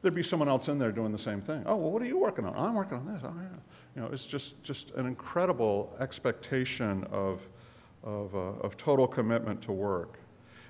there'd 0.00 0.14
be 0.14 0.22
someone 0.22 0.48
else 0.48 0.68
in 0.68 0.78
there 0.78 0.92
doing 0.92 1.12
the 1.12 1.18
same 1.18 1.40
thing. 1.40 1.62
Oh, 1.66 1.76
well, 1.76 1.90
what 1.90 2.02
are 2.02 2.06
you 2.06 2.18
working 2.18 2.44
on? 2.44 2.54
I'm 2.56 2.74
working 2.74 2.98
on 2.98 3.06
this. 3.06 3.22
Oh, 3.24 3.32
yeah. 3.36 3.48
You 3.96 4.02
know, 4.02 4.08
it's 4.12 4.26
just, 4.26 4.62
just 4.62 4.90
an 4.92 5.06
incredible 5.06 5.96
expectation 5.98 7.04
of, 7.10 7.48
of, 8.02 8.34
uh, 8.34 8.38
of 8.38 8.76
total 8.76 9.06
commitment 9.06 9.62
to 9.62 9.72
work. 9.72 10.18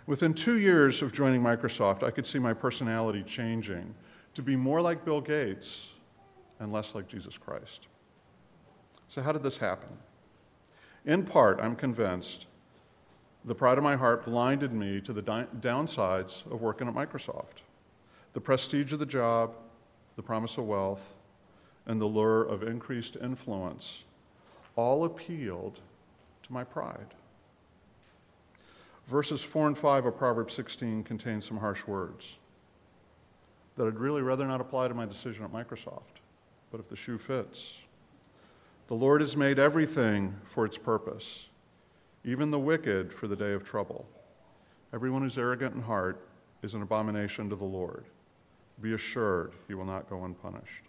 Within 0.06 0.34
two 0.34 0.58
years 0.58 1.02
of 1.02 1.12
joining 1.12 1.42
Microsoft, 1.42 2.02
I 2.02 2.10
could 2.10 2.26
see 2.26 2.38
my 2.38 2.52
personality 2.52 3.22
changing 3.22 3.94
to 4.34 4.42
be 4.42 4.54
more 4.56 4.80
like 4.80 5.04
Bill 5.04 5.20
Gates 5.20 5.88
and 6.60 6.72
less 6.72 6.94
like 6.94 7.08
Jesus 7.08 7.38
Christ. 7.38 7.88
So, 9.08 9.22
how 9.22 9.32
did 9.32 9.42
this 9.42 9.56
happen? 9.56 9.88
In 11.04 11.24
part, 11.24 11.60
I'm 11.60 11.76
convinced 11.76 12.46
the 13.44 13.54
pride 13.54 13.76
of 13.76 13.84
my 13.84 13.96
heart 13.96 14.24
blinded 14.24 14.72
me 14.72 15.00
to 15.02 15.12
the 15.12 15.20
di- 15.20 15.46
downsides 15.60 16.50
of 16.50 16.62
working 16.62 16.88
at 16.88 16.94
Microsoft 16.94 17.62
the 18.32 18.40
prestige 18.40 18.92
of 18.92 18.98
the 18.98 19.06
job, 19.06 19.54
the 20.16 20.22
promise 20.22 20.58
of 20.58 20.64
wealth, 20.64 21.14
and 21.86 22.00
the 22.00 22.06
lure 22.06 22.42
of 22.42 22.64
increased 22.64 23.16
influence 23.22 24.02
all 24.74 25.04
appealed 25.04 25.78
to 26.42 26.52
my 26.52 26.64
pride. 26.64 27.14
Verses 29.06 29.44
4 29.44 29.68
and 29.68 29.78
5 29.78 30.06
of 30.06 30.18
Proverbs 30.18 30.54
16 30.54 31.04
contain 31.04 31.40
some 31.40 31.58
harsh 31.58 31.86
words 31.86 32.38
that 33.76 33.86
I'd 33.86 33.98
really 33.98 34.22
rather 34.22 34.46
not 34.46 34.60
apply 34.60 34.88
to 34.88 34.94
my 34.94 35.06
decision 35.06 35.44
at 35.44 35.52
Microsoft, 35.52 36.22
but 36.72 36.80
if 36.80 36.88
the 36.88 36.96
shoe 36.96 37.18
fits. 37.18 37.78
The 38.86 38.94
Lord 38.94 39.22
has 39.22 39.34
made 39.34 39.58
everything 39.58 40.36
for 40.44 40.66
its 40.66 40.76
purpose, 40.76 41.48
even 42.22 42.50
the 42.50 42.58
wicked 42.58 43.12
for 43.12 43.26
the 43.26 43.36
day 43.36 43.52
of 43.52 43.64
trouble. 43.64 44.06
Everyone 44.92 45.22
who's 45.22 45.38
arrogant 45.38 45.74
in 45.74 45.80
heart 45.80 46.28
is 46.62 46.74
an 46.74 46.82
abomination 46.82 47.48
to 47.48 47.56
the 47.56 47.64
Lord. 47.64 48.04
Be 48.82 48.92
assured 48.92 49.52
he 49.68 49.74
will 49.74 49.86
not 49.86 50.10
go 50.10 50.24
unpunished. 50.24 50.84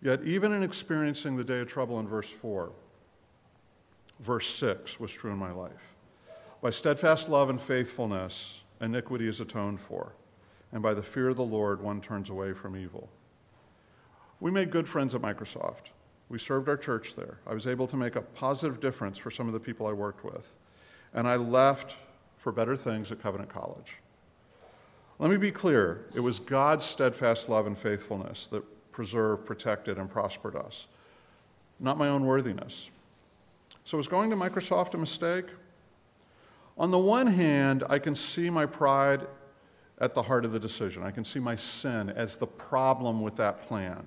Yet, 0.00 0.22
even 0.22 0.52
in 0.52 0.62
experiencing 0.62 1.36
the 1.36 1.44
day 1.44 1.60
of 1.60 1.68
trouble 1.68 2.00
in 2.00 2.08
verse 2.08 2.30
4, 2.30 2.72
verse 4.20 4.48
6 4.54 4.98
was 4.98 5.12
true 5.12 5.32
in 5.32 5.38
my 5.38 5.52
life. 5.52 5.94
By 6.62 6.70
steadfast 6.70 7.28
love 7.28 7.50
and 7.50 7.60
faithfulness, 7.60 8.62
iniquity 8.80 9.28
is 9.28 9.40
atoned 9.40 9.80
for, 9.80 10.14
and 10.72 10.82
by 10.82 10.94
the 10.94 11.02
fear 11.02 11.28
of 11.28 11.36
the 11.36 11.44
Lord, 11.44 11.82
one 11.82 12.00
turns 12.00 12.30
away 12.30 12.54
from 12.54 12.74
evil. 12.74 13.10
We 14.40 14.50
made 14.50 14.70
good 14.70 14.88
friends 14.88 15.14
at 15.14 15.20
Microsoft. 15.20 15.90
We 16.28 16.38
served 16.38 16.68
our 16.68 16.76
church 16.76 17.14
there. 17.14 17.38
I 17.46 17.54
was 17.54 17.66
able 17.66 17.86
to 17.86 17.96
make 17.96 18.16
a 18.16 18.22
positive 18.22 18.80
difference 18.80 19.16
for 19.18 19.30
some 19.30 19.46
of 19.46 19.52
the 19.52 19.60
people 19.60 19.86
I 19.86 19.92
worked 19.92 20.24
with. 20.24 20.52
And 21.14 21.28
I 21.28 21.36
left 21.36 21.96
for 22.36 22.52
better 22.52 22.76
things 22.76 23.12
at 23.12 23.20
Covenant 23.20 23.48
College. 23.48 23.98
Let 25.18 25.30
me 25.30 25.36
be 25.36 25.50
clear 25.50 26.06
it 26.14 26.20
was 26.20 26.38
God's 26.38 26.84
steadfast 26.84 27.48
love 27.48 27.66
and 27.66 27.78
faithfulness 27.78 28.48
that 28.48 28.62
preserved, 28.92 29.46
protected, 29.46 29.98
and 29.98 30.10
prospered 30.10 30.56
us, 30.56 30.86
not 31.80 31.96
my 31.96 32.08
own 32.08 32.24
worthiness. 32.24 32.90
So, 33.84 33.96
was 33.96 34.08
going 34.08 34.30
to 34.30 34.36
Microsoft 34.36 34.94
a 34.94 34.98
mistake? 34.98 35.46
On 36.76 36.90
the 36.90 36.98
one 36.98 37.26
hand, 37.26 37.84
I 37.88 37.98
can 37.98 38.14
see 38.14 38.50
my 38.50 38.66
pride 38.66 39.26
at 39.98 40.12
the 40.12 40.22
heart 40.22 40.44
of 40.44 40.52
the 40.52 40.58
decision. 40.58 41.02
I 41.02 41.10
can 41.10 41.24
see 41.24 41.38
my 41.38 41.56
sin 41.56 42.10
as 42.10 42.36
the 42.36 42.46
problem 42.46 43.22
with 43.22 43.36
that 43.36 43.62
plan. 43.62 44.06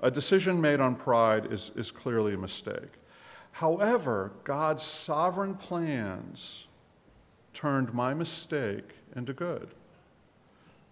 A 0.00 0.10
decision 0.10 0.60
made 0.60 0.80
on 0.80 0.96
pride 0.96 1.52
is, 1.52 1.70
is 1.76 1.90
clearly 1.90 2.34
a 2.34 2.38
mistake. 2.38 2.98
However, 3.52 4.32
God's 4.42 4.82
sovereign 4.82 5.54
plans 5.54 6.66
turned 7.52 7.94
my 7.94 8.12
mistake 8.12 8.90
into 9.14 9.32
good. 9.32 9.68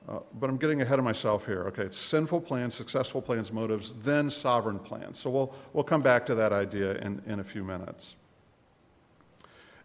Uh, 0.09 0.19
but 0.41 0.51
I'm 0.51 0.57
getting 0.57 0.83
ahead 0.83 0.99
of 0.99 1.05
myself 1.05 1.47
here. 1.47 1.65
Okay, 1.69 1.83
it's 1.83 1.99
sinful 1.99 2.41
plans, 2.41 2.75
successful 2.75 3.23
plans, 3.23 3.53
motives, 3.53 3.95
then 4.03 4.31
sovereign 4.31 4.79
plans. 4.79 5.19
So 5.19 5.31
we'll, 5.31 5.55
we'll 5.73 5.85
come 5.85 6.03
back 6.03 6.27
to 6.27 6.35
that 6.35 6.53
idea 6.53 6.95
in, 6.97 7.23
in 7.27 7.41
a 7.41 7.45
few 7.45 7.63
minutes. 7.63 8.17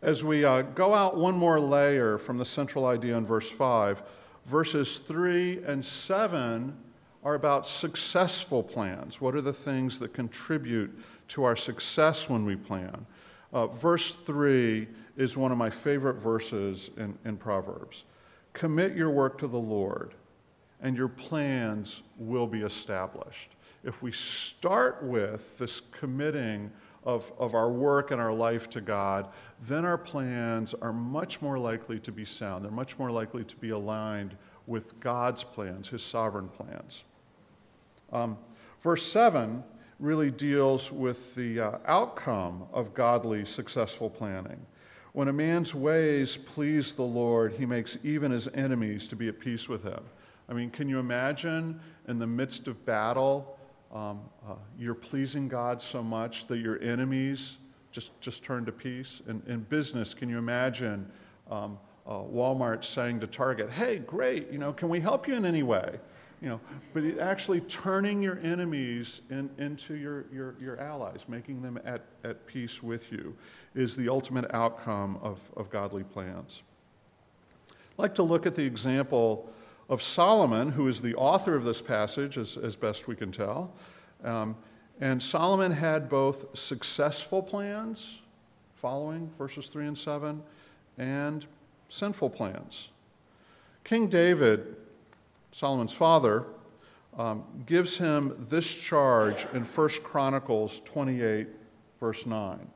As 0.01 0.24
we 0.24 0.45
uh, 0.45 0.62
go 0.62 0.93
out 0.93 1.17
one 1.17 1.36
more 1.36 1.59
layer 1.59 2.17
from 2.17 2.38
the 2.38 2.45
central 2.45 2.86
idea 2.86 3.17
in 3.17 3.25
verse 3.25 3.51
5, 3.51 4.03
verses 4.45 5.00
3 5.00 5.63
and 5.65 5.83
7 5.83 6.75
are 7.24 7.36
about 7.36 7.65
successful 7.65 8.63
plans. 8.63 9.19
What 9.19 9.36
are 9.36 9.41
the 9.41 9.53
things 9.53 10.00
that 10.00 10.13
contribute 10.13 10.97
to 11.29 11.43
our 11.43 11.55
success 11.55 12.29
when 12.29 12.45
we 12.45 12.55
plan? 12.55 13.05
Uh, 13.53 13.67
verse 13.67 14.13
3 14.13 14.88
is 15.15 15.36
one 15.36 15.51
of 15.51 15.57
my 15.57 15.69
favorite 15.69 16.15
verses 16.15 16.91
in, 16.97 17.17
in 17.25 17.38
Proverbs. 17.38 18.03
Commit 18.53 18.95
your 18.95 19.09
work 19.09 19.38
to 19.39 19.47
the 19.47 19.59
Lord, 19.59 20.13
and 20.81 20.95
your 20.95 21.07
plans 21.07 22.01
will 22.17 22.47
be 22.47 22.62
established. 22.62 23.55
If 23.83 24.01
we 24.01 24.12
start 24.12 25.03
with 25.03 25.57
this 25.57 25.81
committing 25.91 26.71
of, 27.03 27.31
of 27.39 27.55
our 27.55 27.71
work 27.71 28.12
and 28.12 28.19
our 28.19 28.33
life 28.33 28.69
to 28.71 28.81
God, 28.81 29.29
then 29.62 29.86
our 29.86 29.97
plans 29.97 30.74
are 30.74 30.91
much 30.91 31.41
more 31.41 31.57
likely 31.57 32.00
to 32.00 32.12
be 32.12 32.25
sound. 32.25 32.65
They're 32.65 32.71
much 32.71 33.00
more 33.00 33.09
likely 33.09 33.43
to 33.45 33.55
be 33.55 33.69
aligned 33.69 34.36
with 34.67 35.00
God's 35.00 35.43
plans, 35.43 35.88
His 35.88 36.03
sovereign 36.03 36.50
plans. 36.50 37.03
Um, 38.12 38.38
verse 38.79 39.03
7 39.12 39.63
really 40.00 40.29
deals 40.29 40.91
with 40.91 41.33
the 41.36 41.59
uh, 41.59 41.77
outcome 41.86 42.67
of 42.71 42.93
godly, 42.93 43.43
successful 43.45 44.09
planning. 44.09 44.63
When 45.13 45.29
a 45.29 45.33
man's 45.33 45.74
ways 45.74 46.38
please 46.38 46.93
the 46.93 47.01
Lord, 47.01 47.53
he 47.53 47.65
makes 47.65 47.97
even 48.03 48.31
his 48.31 48.47
enemies 48.50 49.07
to 49.07 49.15
be 49.15 49.27
at 49.27 49.39
peace 49.39 49.67
with 49.67 49.81
him. 49.81 50.01
I 50.47 50.53
mean, 50.53 50.69
can 50.69 50.88
you 50.88 51.00
imagine 51.00 51.79
in 52.07 52.19
the 52.19 52.27
midst 52.27 52.67
of 52.67 52.86
battle, 52.86 53.57
um, 53.91 54.21
uh, 54.47 54.53
you're 54.77 54.93
pleasing 54.93 55.47
God 55.47 55.81
so 55.81 56.03
much 56.03 56.45
that 56.47 56.59
your 56.59 56.79
enemies 56.83 57.57
just, 57.91 58.19
just 58.21 58.43
turn 58.43 58.63
to 58.65 58.71
peace? 58.71 59.21
In, 59.27 59.41
in 59.47 59.62
business, 59.62 60.13
can 60.13 60.29
you 60.29 60.38
imagine 60.38 61.09
um, 61.50 61.79
uh, 62.07 62.19
Walmart 62.19 62.83
saying 62.83 63.19
to 63.19 63.27
Target, 63.27 63.69
hey, 63.69 63.99
great, 63.99 64.51
you 64.51 64.57
know, 64.57 64.73
can 64.73 64.89
we 64.89 64.99
help 64.99 65.27
you 65.27 65.35
in 65.35 65.45
any 65.45 65.63
way? 65.63 65.99
you 66.41 66.49
know, 66.49 66.59
but 66.93 67.03
it 67.03 67.17
actually 67.17 67.61
turning 67.61 68.21
your 68.21 68.39
enemies 68.43 69.21
in, 69.29 69.49
into 69.57 69.95
your, 69.95 70.25
your, 70.31 70.55
your 70.61 70.79
allies, 70.79 71.25
making 71.27 71.61
them 71.61 71.79
at, 71.83 72.05
at 72.23 72.45
peace 72.45 72.83
with 72.83 73.11
you, 73.11 73.35
is 73.73 73.95
the 73.95 74.07
ultimate 74.07 74.45
outcome 74.53 75.17
of, 75.21 75.51
of 75.57 75.69
godly 75.71 76.03
plans. 76.03 76.61
I'd 77.71 77.75
like 77.97 78.15
to 78.15 78.23
look 78.23 78.45
at 78.45 78.53
the 78.53 78.63
example 78.63 79.51
of 79.89 80.01
Solomon, 80.01 80.71
who 80.71 80.87
is 80.87 81.01
the 81.01 81.15
author 81.15 81.55
of 81.55 81.63
this 81.63 81.81
passage, 81.81 82.37
as, 82.37 82.57
as 82.57 82.75
best 82.75 83.07
we 83.07 83.15
can 83.15 83.31
tell. 83.31 83.73
Um, 84.23 84.55
and 84.99 85.21
Solomon 85.21 85.71
had 85.71 86.07
both 86.07 86.55
successful 86.57 87.41
plans, 87.41 88.19
following 88.75 89.31
verses 89.39 89.67
3 89.67 89.87
and 89.87 89.97
7, 89.97 90.43
and 90.99 91.47
sinful 91.88 92.29
plans. 92.29 92.89
King 93.84 94.08
David 94.08 94.75
Solomon's 95.58 95.91
father, 95.91 96.46
um, 97.17 97.44
gives 97.65 97.98
him 97.98 98.46
this 98.48 98.72
charge 98.75 99.48
in 99.53 99.63
1 99.63 99.89
Chronicles 100.03 100.82
28, 100.82 101.48
verse 102.00 102.27
9. 102.27 102.67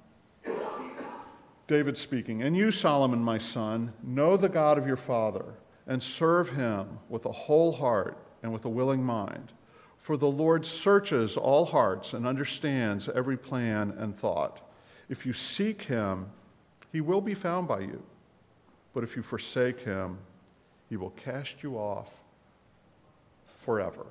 David 1.67 1.95
speaking, 1.95 2.41
And 2.41 2.57
you, 2.57 2.71
Solomon, 2.71 3.23
my 3.23 3.37
son, 3.37 3.93
know 4.01 4.35
the 4.35 4.49
God 4.49 4.79
of 4.79 4.87
your 4.87 4.97
father, 4.97 5.45
and 5.85 6.01
serve 6.01 6.49
him 6.49 6.97
with 7.07 7.27
a 7.27 7.31
whole 7.31 7.71
heart 7.71 8.17
and 8.41 8.51
with 8.51 8.65
a 8.65 8.69
willing 8.69 9.03
mind. 9.03 9.51
For 9.99 10.17
the 10.17 10.25
Lord 10.25 10.65
searches 10.65 11.37
all 11.37 11.65
hearts 11.65 12.13
and 12.13 12.25
understands 12.25 13.07
every 13.09 13.37
plan 13.37 13.93
and 13.97 14.17
thought. 14.17 14.67
If 15.07 15.23
you 15.23 15.33
seek 15.33 15.83
him, 15.83 16.31
he 16.91 16.99
will 16.99 17.21
be 17.21 17.35
found 17.35 17.67
by 17.67 17.81
you. 17.81 18.01
But 18.93 19.03
if 19.03 19.15
you 19.15 19.23
forsake 19.23 19.79
him, 19.79 20.17
he 20.89 20.97
will 20.97 21.11
cast 21.11 21.63
you 21.63 21.77
off 21.77 22.21
forever. 23.55 24.05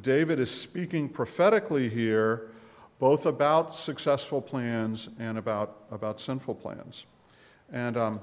David 0.00 0.38
is 0.38 0.50
speaking 0.50 1.08
prophetically 1.08 1.88
here, 1.88 2.50
both 2.98 3.26
about 3.26 3.74
successful 3.74 4.40
plans 4.40 5.08
and 5.18 5.38
about, 5.38 5.84
about 5.90 6.20
sinful 6.20 6.54
plans. 6.54 7.06
And 7.72 7.96
um, 7.96 8.20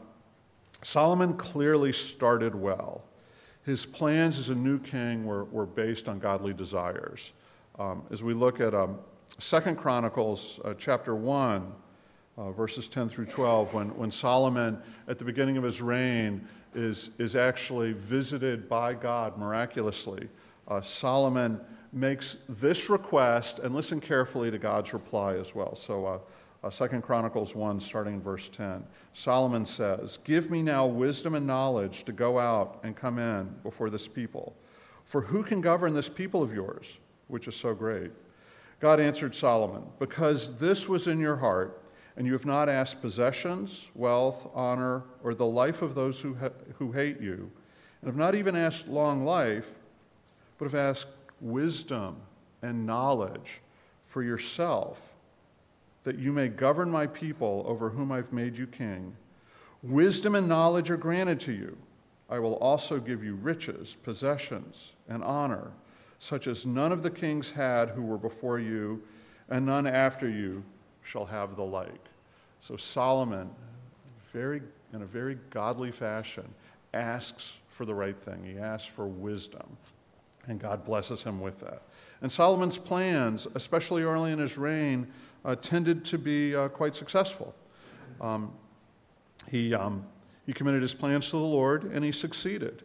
Solomon 0.83 1.33
clearly 1.33 1.91
started 1.91 2.55
well. 2.55 3.03
His 3.65 3.85
plans 3.85 4.37
as 4.37 4.49
a 4.49 4.55
new 4.55 4.79
king 4.79 5.25
were, 5.25 5.45
were 5.45 5.65
based 5.65 6.07
on 6.07 6.19
godly 6.19 6.53
desires. 6.53 7.33
Um, 7.77 8.03
as 8.09 8.23
we 8.23 8.33
look 8.33 8.59
at 8.59 8.73
um, 8.73 8.97
2 9.39 9.59
Chronicles 9.75 10.59
uh, 10.65 10.73
chapter 10.77 11.15
1, 11.15 11.71
uh, 12.39 12.51
verses 12.51 12.87
10 12.87 13.09
through 13.09 13.25
12, 13.25 13.73
when, 13.73 13.89
when 13.97 14.09
Solomon, 14.09 14.81
at 15.09 15.19
the 15.19 15.25
beginning 15.25 15.57
of 15.57 15.63
his 15.63 15.81
reign, 15.81 16.47
is, 16.73 17.11
is 17.17 17.35
actually 17.35 17.91
visited 17.91 18.69
by 18.69 18.93
God 18.93 19.37
miraculously, 19.37 20.29
uh, 20.69 20.79
Solomon 20.79 21.59
makes 21.91 22.37
this 22.47 22.89
request, 22.89 23.59
and 23.59 23.75
listen 23.75 23.99
carefully 23.99 24.49
to 24.51 24.57
God's 24.57 24.93
reply 24.93 25.35
as 25.35 25.53
well. 25.53 25.75
So, 25.75 26.05
uh, 26.05 26.19
uh, 26.61 26.69
2 26.69 27.01
Chronicles 27.01 27.55
1, 27.55 27.79
starting 27.79 28.15
in 28.15 28.21
verse 28.21 28.47
10. 28.49 28.85
Solomon 29.13 29.65
says, 29.65 30.19
Give 30.23 30.49
me 30.49 30.61
now 30.61 30.85
wisdom 30.85 31.35
and 31.35 31.47
knowledge 31.47 32.03
to 32.03 32.11
go 32.13 32.39
out 32.39 32.79
and 32.83 32.95
come 32.95 33.17
in 33.17 33.53
before 33.63 33.89
this 33.89 34.07
people. 34.07 34.55
For 35.03 35.21
who 35.21 35.41
can 35.41 35.61
govern 35.61 35.93
this 35.93 36.09
people 36.09 36.43
of 36.43 36.53
yours, 36.53 36.99
which 37.27 37.47
is 37.47 37.55
so 37.55 37.73
great? 37.73 38.11
God 38.79 38.99
answered 38.99 39.33
Solomon, 39.33 39.83
Because 39.99 40.55
this 40.57 40.87
was 40.87 41.07
in 41.07 41.19
your 41.19 41.35
heart, 41.35 41.81
and 42.17 42.25
you 42.25 42.33
have 42.33 42.45
not 42.45 42.69
asked 42.69 43.01
possessions, 43.01 43.89
wealth, 43.95 44.49
honor, 44.53 45.03
or 45.23 45.33
the 45.33 45.45
life 45.45 45.81
of 45.81 45.95
those 45.95 46.19
who, 46.21 46.35
ha- 46.35 46.49
who 46.77 46.91
hate 46.91 47.19
you, 47.21 47.51
and 48.01 48.07
have 48.07 48.17
not 48.17 48.35
even 48.35 48.55
asked 48.55 48.87
long 48.87 49.25
life, 49.25 49.79
but 50.57 50.65
have 50.65 50.75
asked 50.75 51.07
wisdom 51.41 52.17
and 52.61 52.85
knowledge 52.85 53.61
for 54.03 54.23
yourself, 54.23 55.13
that 56.03 56.17
you 56.17 56.31
may 56.31 56.47
govern 56.47 56.89
my 56.89 57.07
people 57.07 57.63
over 57.67 57.89
whom 57.89 58.11
I've 58.11 58.33
made 58.33 58.57
you 58.57 58.67
king. 58.67 59.15
Wisdom 59.83 60.35
and 60.35 60.47
knowledge 60.47 60.89
are 60.89 60.97
granted 60.97 61.39
to 61.41 61.53
you. 61.53 61.77
I 62.29 62.39
will 62.39 62.55
also 62.55 62.99
give 62.99 63.23
you 63.23 63.35
riches, 63.35 63.97
possessions, 64.03 64.93
and 65.07 65.23
honor, 65.23 65.71
such 66.19 66.47
as 66.47 66.65
none 66.65 66.91
of 66.91 67.01
the 67.01 67.09
kings 67.09 67.49
had 67.49 67.89
who 67.89 68.03
were 68.03 68.17
before 68.17 68.59
you, 68.59 69.01
and 69.49 69.65
none 69.65 69.87
after 69.87 70.29
you 70.29 70.63
shall 71.03 71.25
have 71.25 71.55
the 71.55 71.63
like. 71.63 72.05
So 72.59 72.75
Solomon, 72.75 73.49
very, 74.33 74.61
in 74.93 75.01
a 75.01 75.05
very 75.05 75.37
godly 75.49 75.91
fashion, 75.91 76.45
asks 76.93 77.57
for 77.67 77.85
the 77.85 77.93
right 77.93 78.17
thing. 78.17 78.43
He 78.43 78.57
asks 78.59 78.87
for 78.87 79.07
wisdom, 79.07 79.77
and 80.47 80.59
God 80.59 80.83
blesses 80.83 81.23
him 81.23 81.39
with 81.39 81.59
that. 81.59 81.83
And 82.21 82.31
Solomon's 82.31 82.77
plans, 82.77 83.47
especially 83.55 84.03
early 84.03 84.31
in 84.31 84.39
his 84.39 84.57
reign, 84.57 85.07
uh, 85.45 85.55
tended 85.55 86.03
to 86.05 86.17
be 86.17 86.55
uh, 86.55 86.67
quite 86.67 86.95
successful. 86.95 87.55
Um, 88.19 88.51
he, 89.49 89.73
um, 89.73 90.05
he 90.45 90.53
committed 90.53 90.81
his 90.81 90.93
plans 90.93 91.29
to 91.29 91.37
the 91.37 91.43
Lord, 91.43 91.85
and 91.85 92.03
he 92.03 92.11
succeeded. 92.11 92.83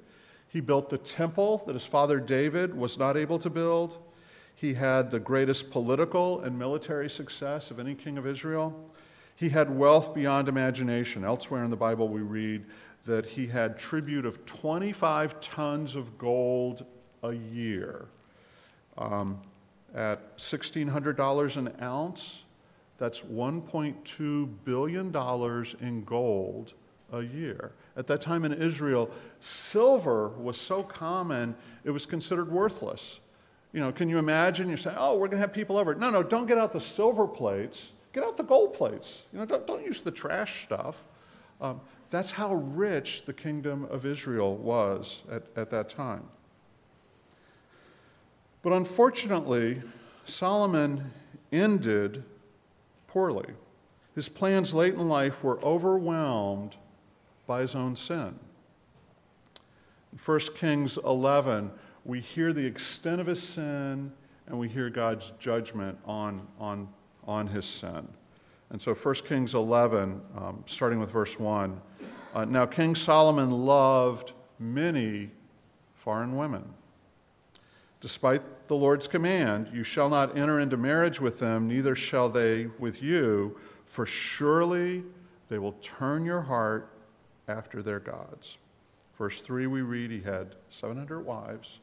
He 0.48 0.60
built 0.60 0.88
the 0.88 0.98
temple 0.98 1.64
that 1.66 1.72
his 1.72 1.84
father 1.84 2.20
David 2.20 2.76
was 2.76 2.96
not 2.96 3.16
able 3.16 3.40
to 3.40 3.50
build. 3.50 3.98
He 4.54 4.74
had 4.74 5.10
the 5.10 5.20
greatest 5.20 5.70
political 5.70 6.40
and 6.40 6.58
military 6.58 7.10
success 7.10 7.70
of 7.70 7.78
any 7.78 7.94
king 7.94 8.18
of 8.18 8.26
Israel. 8.26 8.90
He 9.36 9.48
had 9.48 9.76
wealth 9.76 10.14
beyond 10.14 10.48
imagination. 10.48 11.24
Elsewhere 11.24 11.64
in 11.64 11.70
the 11.70 11.76
Bible, 11.76 12.08
we 12.08 12.20
read 12.20 12.64
that 13.06 13.26
he 13.26 13.46
had 13.46 13.78
tribute 13.78 14.24
of 14.24 14.46
25 14.46 15.40
tons 15.40 15.96
of 15.96 16.16
gold 16.16 16.86
a 17.22 17.32
year. 17.32 18.06
Um, 18.96 19.40
at 19.94 20.36
$1,600 20.38 21.56
an 21.56 21.74
ounce, 21.82 22.42
that's 22.98 23.20
$1.2 23.20 24.48
billion 24.64 25.14
in 25.80 26.04
gold 26.04 26.74
a 27.12 27.22
year. 27.22 27.72
At 27.96 28.06
that 28.06 28.20
time 28.20 28.44
in 28.44 28.52
Israel, 28.52 29.10
silver 29.40 30.28
was 30.30 30.56
so 30.56 30.82
common, 30.82 31.54
it 31.84 31.90
was 31.90 32.06
considered 32.06 32.50
worthless. 32.50 33.20
You 33.74 33.80
know, 33.80 33.90
can 33.90 34.08
you 34.08 34.18
imagine? 34.18 34.68
You're 34.68 34.76
saying, 34.76 34.96
oh, 35.00 35.14
we're 35.14 35.26
going 35.26 35.32
to 35.32 35.38
have 35.38 35.52
people 35.52 35.76
over. 35.76 35.96
No, 35.96 36.08
no, 36.08 36.22
don't 36.22 36.46
get 36.46 36.58
out 36.58 36.72
the 36.72 36.80
silver 36.80 37.26
plates. 37.26 37.90
Get 38.12 38.22
out 38.22 38.36
the 38.36 38.44
gold 38.44 38.72
plates. 38.72 39.24
You 39.32 39.40
know, 39.40 39.44
don't, 39.44 39.66
don't 39.66 39.84
use 39.84 40.00
the 40.00 40.12
trash 40.12 40.62
stuff. 40.62 41.02
Um, 41.60 41.80
that's 42.08 42.30
how 42.30 42.54
rich 42.54 43.24
the 43.24 43.32
kingdom 43.32 43.86
of 43.86 44.06
Israel 44.06 44.54
was 44.56 45.24
at, 45.28 45.42
at 45.56 45.70
that 45.70 45.88
time. 45.88 46.22
But 48.62 48.72
unfortunately, 48.72 49.82
Solomon 50.24 51.10
ended 51.50 52.22
poorly. 53.08 53.54
His 54.14 54.28
plans 54.28 54.72
late 54.72 54.94
in 54.94 55.08
life 55.08 55.42
were 55.42 55.60
overwhelmed 55.64 56.76
by 57.48 57.62
his 57.62 57.74
own 57.74 57.96
sin. 57.96 58.38
In 60.12 60.18
1 60.24 60.40
Kings 60.54 60.96
11, 61.04 61.72
we 62.04 62.20
hear 62.20 62.52
the 62.52 62.64
extent 62.64 63.20
of 63.20 63.26
his 63.26 63.42
sin 63.42 64.12
and 64.46 64.58
we 64.58 64.68
hear 64.68 64.90
God's 64.90 65.32
judgment 65.38 65.98
on, 66.04 66.46
on, 66.58 66.88
on 67.26 67.46
his 67.46 67.64
sin. 67.64 68.06
And 68.70 68.80
so 68.80 68.94
1 68.94 69.14
Kings 69.26 69.54
11, 69.54 70.20
um, 70.36 70.62
starting 70.66 71.00
with 71.00 71.10
verse 71.10 71.38
1. 71.38 71.80
Uh, 72.34 72.44
now, 72.44 72.66
King 72.66 72.94
Solomon 72.94 73.50
loved 73.50 74.32
many 74.58 75.30
foreign 75.94 76.36
women. 76.36 76.64
Despite 78.00 78.68
the 78.68 78.76
Lord's 78.76 79.08
command, 79.08 79.70
you 79.72 79.82
shall 79.82 80.10
not 80.10 80.36
enter 80.36 80.60
into 80.60 80.76
marriage 80.76 81.20
with 81.20 81.38
them, 81.38 81.68
neither 81.68 81.94
shall 81.94 82.28
they 82.28 82.66
with 82.78 83.02
you, 83.02 83.56
for 83.86 84.04
surely 84.04 85.04
they 85.48 85.58
will 85.58 85.72
turn 85.80 86.24
your 86.24 86.42
heart 86.42 86.90
after 87.48 87.82
their 87.82 88.00
gods. 88.00 88.58
Verse 89.16 89.40
3, 89.40 89.68
we 89.68 89.80
read 89.80 90.10
he 90.10 90.20
had 90.20 90.56
700 90.68 91.20
wives 91.20 91.78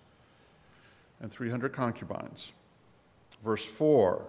and 1.21 1.31
300 1.31 1.71
concubines. 1.71 2.51
Verse 3.43 3.65
4 3.65 4.25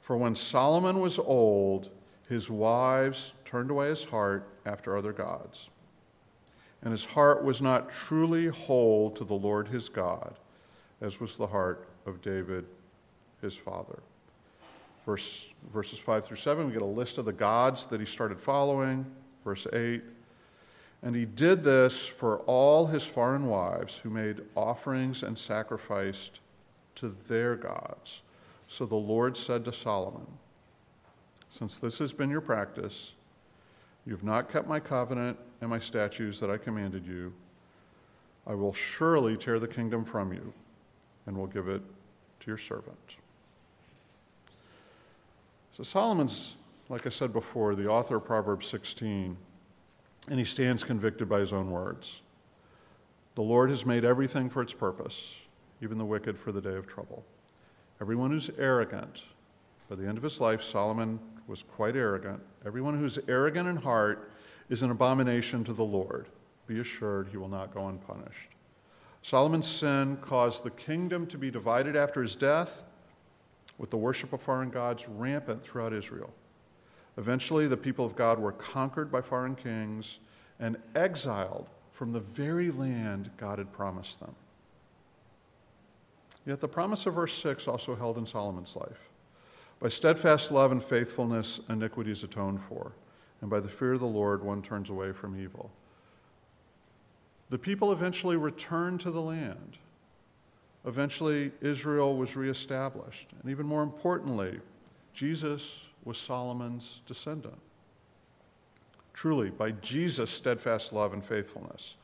For 0.00 0.16
when 0.16 0.34
Solomon 0.34 1.00
was 1.00 1.18
old, 1.18 1.90
his 2.28 2.50
wives 2.50 3.34
turned 3.44 3.70
away 3.70 3.88
his 3.88 4.04
heart 4.04 4.48
after 4.64 4.96
other 4.96 5.12
gods, 5.12 5.70
and 6.82 6.90
his 6.90 7.04
heart 7.04 7.44
was 7.44 7.60
not 7.60 7.90
truly 7.90 8.46
whole 8.46 9.10
to 9.10 9.24
the 9.24 9.34
Lord 9.34 9.68
his 9.68 9.88
God, 9.88 10.34
as 11.00 11.20
was 11.20 11.36
the 11.36 11.46
heart 11.46 11.88
of 12.06 12.20
David 12.20 12.64
his 13.40 13.56
father. 13.56 13.98
Verse, 15.04 15.50
verses 15.72 15.98
5 15.98 16.24
through 16.24 16.36
7, 16.36 16.66
we 16.66 16.72
get 16.72 16.82
a 16.82 16.84
list 16.84 17.18
of 17.18 17.24
the 17.24 17.32
gods 17.32 17.86
that 17.86 17.98
he 17.98 18.06
started 18.06 18.40
following. 18.40 19.04
Verse 19.44 19.66
8, 19.72 20.02
and 21.02 21.16
he 21.16 21.24
did 21.24 21.64
this 21.64 22.06
for 22.06 22.38
all 22.40 22.86
his 22.86 23.04
foreign 23.04 23.46
wives 23.48 23.98
who 23.98 24.10
made 24.10 24.42
offerings 24.54 25.22
and 25.22 25.36
sacrificed 25.36 26.40
to 26.94 27.14
their 27.26 27.56
gods. 27.56 28.22
So 28.68 28.86
the 28.86 28.94
Lord 28.94 29.36
said 29.36 29.64
to 29.64 29.72
Solomon, 29.72 30.26
Since 31.48 31.78
this 31.78 31.98
has 31.98 32.12
been 32.12 32.30
your 32.30 32.40
practice, 32.40 33.12
you 34.06 34.12
have 34.12 34.24
not 34.24 34.50
kept 34.50 34.68
my 34.68 34.78
covenant 34.78 35.38
and 35.60 35.68
my 35.68 35.78
statutes 35.78 36.38
that 36.38 36.50
I 36.50 36.56
commanded 36.56 37.06
you, 37.06 37.32
I 38.46 38.54
will 38.54 38.72
surely 38.72 39.36
tear 39.36 39.58
the 39.58 39.68
kingdom 39.68 40.04
from 40.04 40.32
you 40.32 40.52
and 41.26 41.36
will 41.36 41.46
give 41.46 41.68
it 41.68 41.82
to 42.40 42.46
your 42.46 42.58
servant. 42.58 43.16
So 45.76 45.82
Solomon's, 45.82 46.56
like 46.88 47.06
I 47.06 47.10
said 47.10 47.32
before, 47.32 47.74
the 47.74 47.88
author 47.88 48.16
of 48.16 48.24
Proverbs 48.24 48.66
16 48.66 49.36
and 50.28 50.38
he 50.38 50.44
stands 50.44 50.84
convicted 50.84 51.28
by 51.28 51.40
his 51.40 51.52
own 51.52 51.70
words. 51.70 52.22
The 53.34 53.42
Lord 53.42 53.70
has 53.70 53.86
made 53.86 54.04
everything 54.04 54.50
for 54.50 54.62
its 54.62 54.74
purpose, 54.74 55.34
even 55.80 55.98
the 55.98 56.04
wicked 56.04 56.38
for 56.38 56.52
the 56.52 56.60
day 56.60 56.74
of 56.74 56.86
trouble. 56.86 57.24
Everyone 58.00 58.30
who's 58.30 58.50
arrogant, 58.58 59.22
by 59.88 59.96
the 59.96 60.06
end 60.06 60.18
of 60.18 60.24
his 60.24 60.40
life, 60.40 60.62
Solomon 60.62 61.18
was 61.46 61.62
quite 61.62 61.96
arrogant. 61.96 62.40
Everyone 62.64 62.98
who's 62.98 63.18
arrogant 63.28 63.68
in 63.68 63.76
heart 63.76 64.30
is 64.68 64.82
an 64.82 64.90
abomination 64.90 65.64
to 65.64 65.72
the 65.72 65.84
Lord. 65.84 66.28
Be 66.66 66.80
assured 66.80 67.28
he 67.28 67.36
will 67.36 67.48
not 67.48 67.74
go 67.74 67.88
unpunished. 67.88 68.50
Solomon's 69.22 69.68
sin 69.68 70.18
caused 70.20 70.64
the 70.64 70.70
kingdom 70.70 71.26
to 71.28 71.38
be 71.38 71.50
divided 71.50 71.96
after 71.96 72.22
his 72.22 72.34
death, 72.34 72.84
with 73.78 73.90
the 73.90 73.96
worship 73.96 74.32
of 74.32 74.40
foreign 74.40 74.70
gods 74.70 75.08
rampant 75.08 75.64
throughout 75.64 75.92
Israel. 75.92 76.32
Eventually, 77.18 77.66
the 77.66 77.76
people 77.76 78.04
of 78.04 78.16
God 78.16 78.38
were 78.38 78.52
conquered 78.52 79.10
by 79.10 79.20
foreign 79.20 79.54
kings 79.54 80.18
and 80.58 80.76
exiled 80.94 81.68
from 81.92 82.12
the 82.12 82.20
very 82.20 82.70
land 82.70 83.30
God 83.36 83.58
had 83.58 83.72
promised 83.72 84.20
them. 84.20 84.34
Yet 86.46 86.60
the 86.60 86.68
promise 86.68 87.06
of 87.06 87.14
verse 87.14 87.34
6 87.34 87.68
also 87.68 87.94
held 87.94 88.18
in 88.18 88.26
Solomon's 88.26 88.74
life. 88.74 89.10
By 89.78 89.88
steadfast 89.88 90.50
love 90.50 90.72
and 90.72 90.82
faithfulness, 90.82 91.60
iniquity 91.68 92.10
is 92.10 92.24
atoned 92.24 92.60
for, 92.60 92.92
and 93.40 93.50
by 93.50 93.60
the 93.60 93.68
fear 93.68 93.92
of 93.92 94.00
the 94.00 94.06
Lord, 94.06 94.42
one 94.42 94.62
turns 94.62 94.90
away 94.90 95.12
from 95.12 95.38
evil. 95.40 95.70
The 97.50 97.58
people 97.58 97.92
eventually 97.92 98.36
returned 98.36 99.00
to 99.00 99.10
the 99.10 99.20
land, 99.20 99.76
Eventually, 100.84 101.52
Israel 101.60 102.16
was 102.16 102.36
reestablished. 102.36 103.28
And 103.40 103.50
even 103.50 103.66
more 103.66 103.82
importantly, 103.82 104.60
Jesus 105.12 105.84
was 106.04 106.18
Solomon's 106.18 107.00
descendant. 107.06 107.58
Truly, 109.14 109.50
by 109.50 109.72
Jesus' 109.72 110.30
steadfast 110.30 110.92
love 110.92 111.12
and 111.12 111.24
faithfulness, 111.24 111.96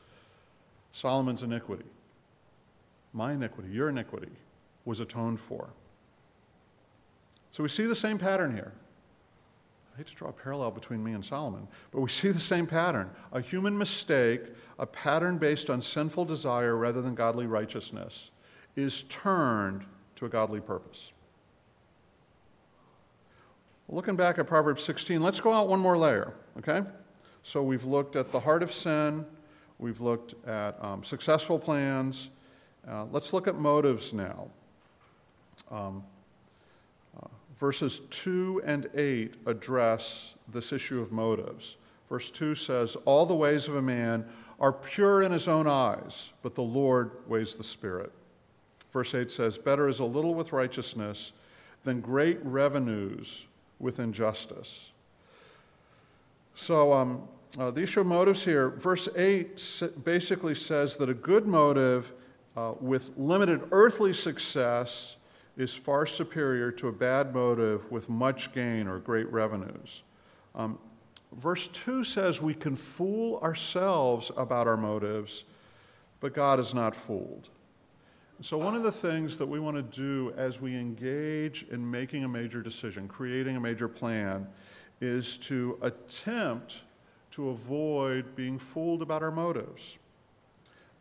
Solomon's 0.93 1.43
iniquity, 1.43 1.85
my 3.13 3.33
iniquity, 3.33 3.69
your 3.69 3.89
iniquity, 3.89 4.31
was 4.85 4.99
atoned 4.99 5.39
for. 5.39 5.69
So 7.51 7.63
we 7.63 7.69
see 7.69 7.85
the 7.85 7.95
same 7.95 8.17
pattern 8.17 8.53
here. 8.53 8.71
I 9.93 9.97
hate 9.97 10.07
to 10.07 10.15
draw 10.15 10.29
a 10.29 10.33
parallel 10.33 10.71
between 10.71 11.03
me 11.03 11.13
and 11.13 11.25
Solomon, 11.25 11.67
but 11.91 11.99
we 11.99 12.09
see 12.09 12.29
the 12.29 12.39
same 12.39 12.67
pattern. 12.67 13.09
A 13.33 13.41
human 13.41 13.77
mistake, 13.77 14.41
a 14.77 14.85
pattern 14.85 15.37
based 15.37 15.69
on 15.69 15.81
sinful 15.81 16.25
desire 16.25 16.77
rather 16.77 17.01
than 17.01 17.15
godly 17.15 17.47
righteousness, 17.47 18.29
is 18.75 19.03
turned 19.03 19.83
to 20.15 20.25
a 20.25 20.29
godly 20.29 20.61
purpose. 20.61 21.11
Looking 23.91 24.15
back 24.15 24.37
at 24.37 24.45
Proverbs 24.45 24.83
16, 24.83 25.19
let's 25.19 25.39
go 25.39 25.51
out 25.51 25.67
one 25.67 25.79
more 25.79 25.97
layer, 25.97 26.35
okay? 26.59 26.83
So 27.41 27.63
we've 27.63 27.85
looked 27.85 28.15
at 28.15 28.31
the 28.31 28.39
heart 28.39 28.61
of 28.61 28.71
sin, 28.71 29.25
we've 29.79 29.99
looked 29.99 30.35
at 30.47 30.77
um, 30.79 31.03
successful 31.03 31.57
plans. 31.57 32.29
Uh, 32.87 33.05
let's 33.05 33.33
look 33.33 33.47
at 33.47 33.55
motives 33.55 34.13
now. 34.13 34.47
Um, 35.71 36.03
uh, 37.19 37.27
verses 37.57 38.01
2 38.11 38.61
and 38.63 38.87
8 38.93 39.33
address 39.47 40.35
this 40.53 40.71
issue 40.71 41.01
of 41.01 41.11
motives. 41.11 41.77
Verse 42.07 42.29
2 42.29 42.53
says, 42.53 42.95
All 43.05 43.25
the 43.25 43.35
ways 43.35 43.67
of 43.67 43.75
a 43.75 43.81
man 43.81 44.23
are 44.59 44.71
pure 44.71 45.23
in 45.23 45.31
his 45.31 45.47
own 45.47 45.65
eyes, 45.67 46.31
but 46.43 46.53
the 46.53 46.61
Lord 46.61 47.11
weighs 47.27 47.55
the 47.55 47.63
Spirit. 47.63 48.11
Verse 48.93 49.15
8 49.15 49.31
says, 49.31 49.57
Better 49.57 49.87
is 49.87 49.97
a 49.97 50.05
little 50.05 50.35
with 50.35 50.53
righteousness 50.53 51.31
than 51.83 52.01
great 52.01 52.37
revenues 52.43 53.47
with 53.79 53.99
injustice. 53.99 54.91
So, 56.55 56.93
um, 56.93 57.27
uh, 57.57 57.71
the 57.71 57.81
issue 57.81 58.01
of 58.01 58.07
motives 58.07 58.43
here, 58.43 58.69
verse 58.69 59.07
8 59.15 59.81
basically 60.03 60.53
says 60.53 60.97
that 60.97 61.09
a 61.09 61.13
good 61.13 61.47
motive 61.47 62.13
uh, 62.55 62.73
with 62.79 63.11
limited 63.17 63.61
earthly 63.71 64.13
success 64.13 65.15
is 65.57 65.73
far 65.73 66.05
superior 66.05 66.71
to 66.71 66.87
a 66.87 66.91
bad 66.91 67.33
motive 67.33 67.91
with 67.91 68.07
much 68.07 68.53
gain 68.53 68.87
or 68.87 68.99
great 68.99 69.29
revenues. 69.31 70.03
Um, 70.53 70.77
verse 71.33 71.67
2 71.69 72.03
says 72.03 72.41
we 72.41 72.53
can 72.53 72.75
fool 72.75 73.39
ourselves 73.39 74.31
about 74.37 74.67
our 74.67 74.77
motives, 74.77 75.43
but 76.19 76.33
God 76.33 76.59
is 76.59 76.73
not 76.73 76.95
fooled. 76.95 77.49
So, 78.41 78.57
one 78.57 78.73
of 78.73 78.83
the 78.83 78.91
things 78.91 79.37
that 79.37 79.45
we 79.45 79.59
want 79.59 79.75
to 79.75 79.81
do 79.81 80.33
as 80.37 80.61
we 80.61 80.73
engage 80.73 81.65
in 81.71 81.91
making 81.91 82.23
a 82.23 82.27
major 82.27 82.61
decision, 82.61 83.05
creating 83.05 83.57
a 83.57 83.59
major 83.59 83.89
plan, 83.89 84.47
is 85.01 85.37
to 85.39 85.77
attempt 85.81 86.83
to 87.31 87.49
avoid 87.49 88.37
being 88.37 88.57
fooled 88.57 89.01
about 89.01 89.23
our 89.23 89.31
motives. 89.31 89.97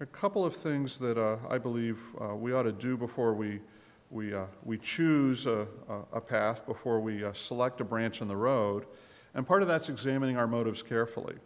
A 0.00 0.06
couple 0.06 0.44
of 0.44 0.56
things 0.56 0.98
that 0.98 1.16
uh, 1.16 1.36
I 1.48 1.58
believe 1.58 2.02
uh, 2.20 2.34
we 2.34 2.52
ought 2.52 2.64
to 2.64 2.72
do 2.72 2.96
before 2.96 3.34
we, 3.34 3.60
we, 4.10 4.34
uh, 4.34 4.46
we 4.64 4.76
choose 4.76 5.46
a, 5.46 5.68
a, 6.12 6.20
path, 6.20 6.66
before 6.66 6.98
we 6.98 7.22
uh, 7.22 7.32
select 7.34 7.80
a 7.80 7.84
branch 7.84 8.20
in 8.20 8.26
the 8.26 8.36
road, 8.36 8.84
and 9.36 9.46
part 9.46 9.62
of 9.62 9.68
that's 9.68 9.88
examining 9.88 10.36
our 10.36 10.48
motives 10.48 10.82
carefully. 10.82 11.36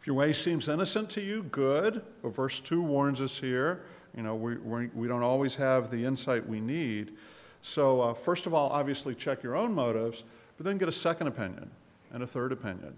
If 0.00 0.06
your 0.06 0.16
way 0.16 0.32
seems 0.32 0.68
innocent 0.68 1.10
to 1.10 1.20
you, 1.20 1.42
good. 1.42 2.02
But 2.22 2.34
verse 2.34 2.62
2 2.62 2.80
warns 2.80 3.20
us 3.20 3.38
here 3.38 3.82
you 4.16 4.22
know, 4.22 4.34
we, 4.34 4.56
we, 4.88 5.08
don't 5.08 5.22
always 5.22 5.54
have 5.54 5.90
the 5.90 6.04
insight 6.04 6.46
we 6.46 6.60
need. 6.60 7.12
So, 7.62 8.00
uh, 8.00 8.14
first 8.14 8.46
of 8.46 8.54
all, 8.54 8.70
obviously 8.70 9.14
check 9.14 9.42
your 9.42 9.56
own 9.56 9.74
motives, 9.74 10.24
but 10.56 10.66
then 10.66 10.78
get 10.78 10.88
a 10.88 10.92
second 10.92 11.26
opinion, 11.26 11.70
and 12.12 12.22
a 12.22 12.26
third 12.26 12.52
opinion, 12.52 12.94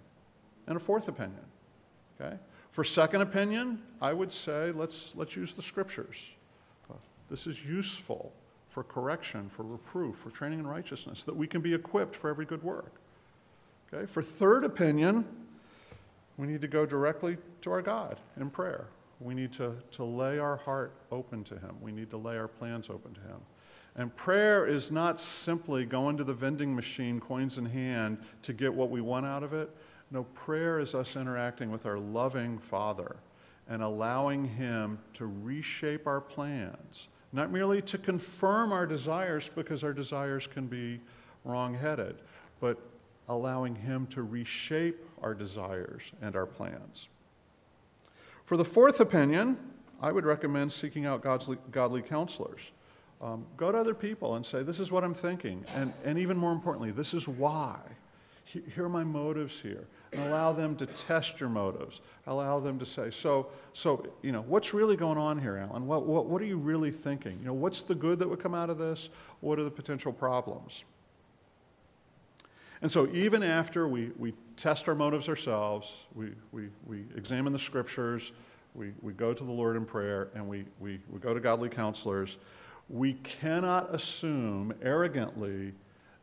and 0.66 0.76
a 0.76 0.80
fourth 0.80 1.08
opinion. 1.08 1.44
Okay? 2.20 2.36
For 2.70 2.84
second 2.84 3.20
opinion, 3.20 3.82
I 4.00 4.12
would 4.12 4.32
say 4.32 4.72
let's, 4.72 5.14
let's 5.14 5.36
use 5.36 5.54
the 5.54 5.62
scriptures. 5.62 6.16
This 7.32 7.46
is 7.46 7.64
useful 7.64 8.30
for 8.68 8.84
correction, 8.84 9.48
for 9.48 9.62
reproof, 9.62 10.16
for 10.16 10.28
training 10.28 10.58
in 10.58 10.66
righteousness, 10.66 11.24
that 11.24 11.34
we 11.34 11.46
can 11.46 11.62
be 11.62 11.72
equipped 11.72 12.14
for 12.14 12.28
every 12.28 12.44
good 12.44 12.62
work. 12.62 12.92
Okay? 13.92 14.04
For 14.04 14.22
third 14.22 14.64
opinion, 14.64 15.24
we 16.36 16.46
need 16.46 16.60
to 16.60 16.68
go 16.68 16.84
directly 16.84 17.38
to 17.62 17.70
our 17.70 17.80
God 17.80 18.18
in 18.38 18.50
prayer. 18.50 18.86
We 19.22 19.34
need 19.34 19.52
to, 19.54 19.76
to 19.92 20.04
lay 20.04 20.38
our 20.38 20.56
heart 20.56 20.92
open 21.10 21.44
to 21.44 21.54
Him. 21.54 21.76
We 21.80 21.92
need 21.92 22.10
to 22.10 22.16
lay 22.16 22.36
our 22.36 22.48
plans 22.48 22.90
open 22.90 23.14
to 23.14 23.20
Him. 23.20 23.40
And 23.94 24.14
prayer 24.16 24.66
is 24.66 24.90
not 24.90 25.20
simply 25.20 25.84
going 25.84 26.16
to 26.16 26.24
the 26.24 26.32
vending 26.32 26.74
machine, 26.74 27.20
coins 27.20 27.58
in 27.58 27.66
hand, 27.66 28.18
to 28.42 28.52
get 28.52 28.72
what 28.72 28.90
we 28.90 29.00
want 29.00 29.26
out 29.26 29.42
of 29.42 29.52
it. 29.52 29.70
No, 30.10 30.24
prayer 30.34 30.78
is 30.78 30.94
us 30.94 31.16
interacting 31.16 31.70
with 31.70 31.86
our 31.86 31.98
loving 31.98 32.58
Father 32.58 33.16
and 33.68 33.82
allowing 33.82 34.44
Him 34.44 34.98
to 35.14 35.26
reshape 35.26 36.06
our 36.06 36.20
plans, 36.20 37.08
not 37.32 37.50
merely 37.50 37.80
to 37.82 37.98
confirm 37.98 38.72
our 38.72 38.86
desires, 38.86 39.50
because 39.54 39.84
our 39.84 39.92
desires 39.92 40.46
can 40.46 40.66
be 40.66 41.00
wrong 41.44 41.74
headed, 41.74 42.16
but 42.60 42.78
allowing 43.28 43.74
Him 43.74 44.06
to 44.08 44.22
reshape 44.22 45.00
our 45.22 45.34
desires 45.34 46.02
and 46.20 46.34
our 46.34 46.46
plans. 46.46 47.08
For 48.52 48.58
the 48.58 48.66
fourth 48.66 49.00
opinion, 49.00 49.56
I 49.98 50.12
would 50.12 50.26
recommend 50.26 50.70
seeking 50.72 51.06
out 51.06 51.22
godly, 51.22 51.56
godly 51.70 52.02
counselors. 52.02 52.60
Um, 53.22 53.46
go 53.56 53.72
to 53.72 53.78
other 53.78 53.94
people 53.94 54.34
and 54.34 54.44
say, 54.44 54.62
This 54.62 54.78
is 54.78 54.92
what 54.92 55.04
I'm 55.04 55.14
thinking. 55.14 55.64
And, 55.74 55.94
and 56.04 56.18
even 56.18 56.36
more 56.36 56.52
importantly, 56.52 56.90
this 56.90 57.14
is 57.14 57.26
why. 57.26 57.78
Here 58.44 58.84
are 58.84 58.90
my 58.90 59.04
motives 59.04 59.58
here. 59.58 59.86
And 60.12 60.24
allow 60.24 60.52
them 60.52 60.76
to 60.76 60.84
test 60.84 61.40
your 61.40 61.48
motives. 61.48 62.02
Allow 62.26 62.60
them 62.60 62.78
to 62.78 62.84
say, 62.84 63.10
So, 63.10 63.46
so 63.72 64.06
you 64.20 64.32
know, 64.32 64.42
what's 64.42 64.74
really 64.74 64.96
going 64.96 65.16
on 65.16 65.40
here, 65.40 65.56
Alan? 65.56 65.86
What, 65.86 66.04
what, 66.04 66.26
what 66.26 66.42
are 66.42 66.44
you 66.44 66.58
really 66.58 66.90
thinking? 66.90 67.38
You 67.40 67.46
know, 67.46 67.54
what's 67.54 67.80
the 67.80 67.94
good 67.94 68.18
that 68.18 68.28
would 68.28 68.40
come 68.40 68.54
out 68.54 68.68
of 68.68 68.76
this? 68.76 69.08
What 69.40 69.58
are 69.60 69.64
the 69.64 69.70
potential 69.70 70.12
problems? 70.12 70.84
And 72.82 72.90
so, 72.90 73.08
even 73.12 73.44
after 73.44 73.86
we, 73.86 74.10
we 74.18 74.34
test 74.56 74.88
our 74.88 74.96
motives 74.96 75.28
ourselves, 75.28 76.04
we, 76.16 76.32
we, 76.50 76.68
we 76.84 77.04
examine 77.16 77.52
the 77.52 77.58
scriptures, 77.58 78.32
we, 78.74 78.92
we 79.00 79.12
go 79.12 79.32
to 79.32 79.44
the 79.44 79.52
Lord 79.52 79.76
in 79.76 79.84
prayer, 79.84 80.30
and 80.34 80.46
we, 80.48 80.64
we, 80.80 80.98
we 81.08 81.20
go 81.20 81.32
to 81.32 81.38
godly 81.38 81.68
counselors, 81.68 82.38
we 82.88 83.14
cannot 83.14 83.94
assume 83.94 84.74
arrogantly 84.82 85.72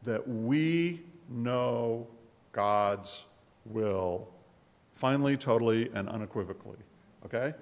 that 0.04 0.28
we 0.28 1.02
know 1.30 2.06
God's 2.52 3.24
will 3.66 4.28
finally, 4.96 5.38
totally, 5.38 5.90
and 5.94 6.10
unequivocally. 6.10 6.78
Okay? 7.26 7.54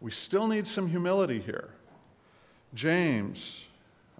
We 0.00 0.12
still 0.12 0.46
need 0.46 0.64
some 0.64 0.86
humility 0.86 1.40
here. 1.40 1.70
James, 2.72 3.64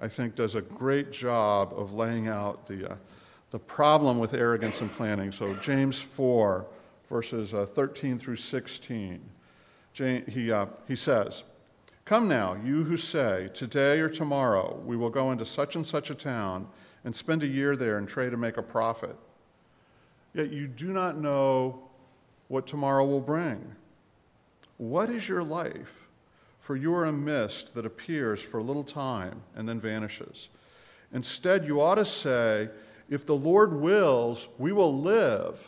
I 0.03 0.09
think, 0.09 0.35
does 0.35 0.57
a 0.57 0.63
great 0.63 1.13
job 1.13 1.73
of 1.77 1.93
laying 1.95 2.27
out 2.27 2.67
the. 2.67 2.93
Uh, 2.93 2.97
the 3.51 3.59
problem 3.59 4.19
with 4.19 4.35
arrogance 4.35 4.81
and 4.81 4.93
planning. 4.93 5.33
So, 5.33 5.55
James 5.55 6.01
4, 6.01 6.67
verses 7.09 7.55
uh, 7.55 7.67
13 7.67 8.19
through 8.19 8.37
16. 8.37 9.21
He, 9.95 10.53
uh, 10.53 10.67
he 10.87 10.95
says, 10.95 11.45
Come 12.05 12.29
now, 12.29 12.57
you 12.65 12.85
who 12.85 12.97
say, 12.97 13.51
Today 13.53 14.01
or 14.01 14.09
tomorrow 14.09 14.81
we 14.85 14.97
will 14.97 15.11
go 15.11 15.33
into 15.33 15.45
such 15.45 15.77
and 15.77 15.87
such 15.87 16.11
a 16.11 16.15
town 16.15 16.69
and 17.05 17.15
spend 17.15 17.43
a 17.43 17.47
year 17.47 17.77
there 17.77 17.99
and 17.99 18.09
trade 18.09 18.33
and 18.33 18.41
make 18.41 18.57
a 18.57 18.63
profit. 18.63 19.17
Yet 20.35 20.51
you 20.51 20.69
do 20.69 20.93
not 20.93 21.19
know 21.19 21.83
what 22.49 22.67
tomorrow 22.67 23.05
will 23.05 23.21
bring. 23.21 23.75
What 24.77 25.11
is 25.11 25.29
your 25.29 25.43
life? 25.43 26.09
For 26.61 26.77
you 26.77 26.95
are 26.95 27.07
a 27.07 27.13
mist 27.13 27.75
that 27.75 27.87
appears 27.87 28.41
for 28.43 28.59
a 28.59 28.63
little 28.63 28.85
time 28.85 29.43
and 29.57 29.69
then 29.69 29.81
vanishes. 29.81 30.49
Instead, 31.13 31.67
you 31.67 31.81
ought 31.81 31.95
to 31.95 32.05
say, 32.05 32.69
if 33.09 33.25
the 33.25 33.35
Lord 33.35 33.73
wills, 33.73 34.49
we 34.59 34.73
will 34.73 35.01
live 35.01 35.67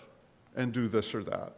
and 0.56 0.72
do 0.72 0.88
this 0.88 1.14
or 1.14 1.22
that. 1.24 1.54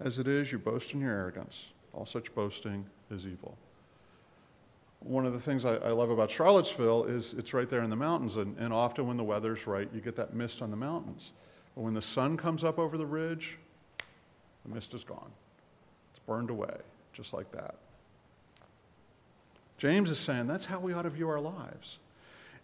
As 0.00 0.18
it 0.18 0.28
is, 0.28 0.52
you 0.52 0.58
boast 0.58 0.92
in 0.94 1.00
your 1.00 1.12
arrogance. 1.12 1.72
All 1.92 2.06
such 2.06 2.34
boasting 2.34 2.84
is 3.10 3.26
evil. 3.26 3.56
One 5.00 5.26
of 5.26 5.32
the 5.32 5.40
things 5.40 5.64
I, 5.64 5.74
I 5.76 5.90
love 5.90 6.10
about 6.10 6.30
Charlottesville 6.30 7.04
is 7.04 7.34
it's 7.34 7.52
right 7.52 7.68
there 7.68 7.82
in 7.82 7.90
the 7.90 7.96
mountains, 7.96 8.36
and, 8.36 8.56
and 8.58 8.72
often 8.72 9.06
when 9.06 9.16
the 9.16 9.24
weather's 9.24 9.66
right, 9.66 9.88
you 9.92 10.00
get 10.00 10.16
that 10.16 10.34
mist 10.34 10.62
on 10.62 10.70
the 10.70 10.76
mountains. 10.76 11.32
But 11.74 11.82
when 11.82 11.94
the 11.94 12.02
sun 12.02 12.36
comes 12.36 12.64
up 12.64 12.78
over 12.78 12.96
the 12.96 13.06
ridge, 13.06 13.58
the 14.64 14.74
mist 14.74 14.94
is 14.94 15.04
gone. 15.04 15.30
It's 16.10 16.20
burned 16.20 16.50
away, 16.50 16.76
just 17.12 17.32
like 17.32 17.50
that. 17.52 17.74
James 19.76 20.10
is 20.10 20.18
saying 20.18 20.46
that's 20.46 20.64
how 20.64 20.78
we 20.78 20.92
ought 20.92 21.02
to 21.02 21.10
view 21.10 21.28
our 21.28 21.40
lives 21.40 21.98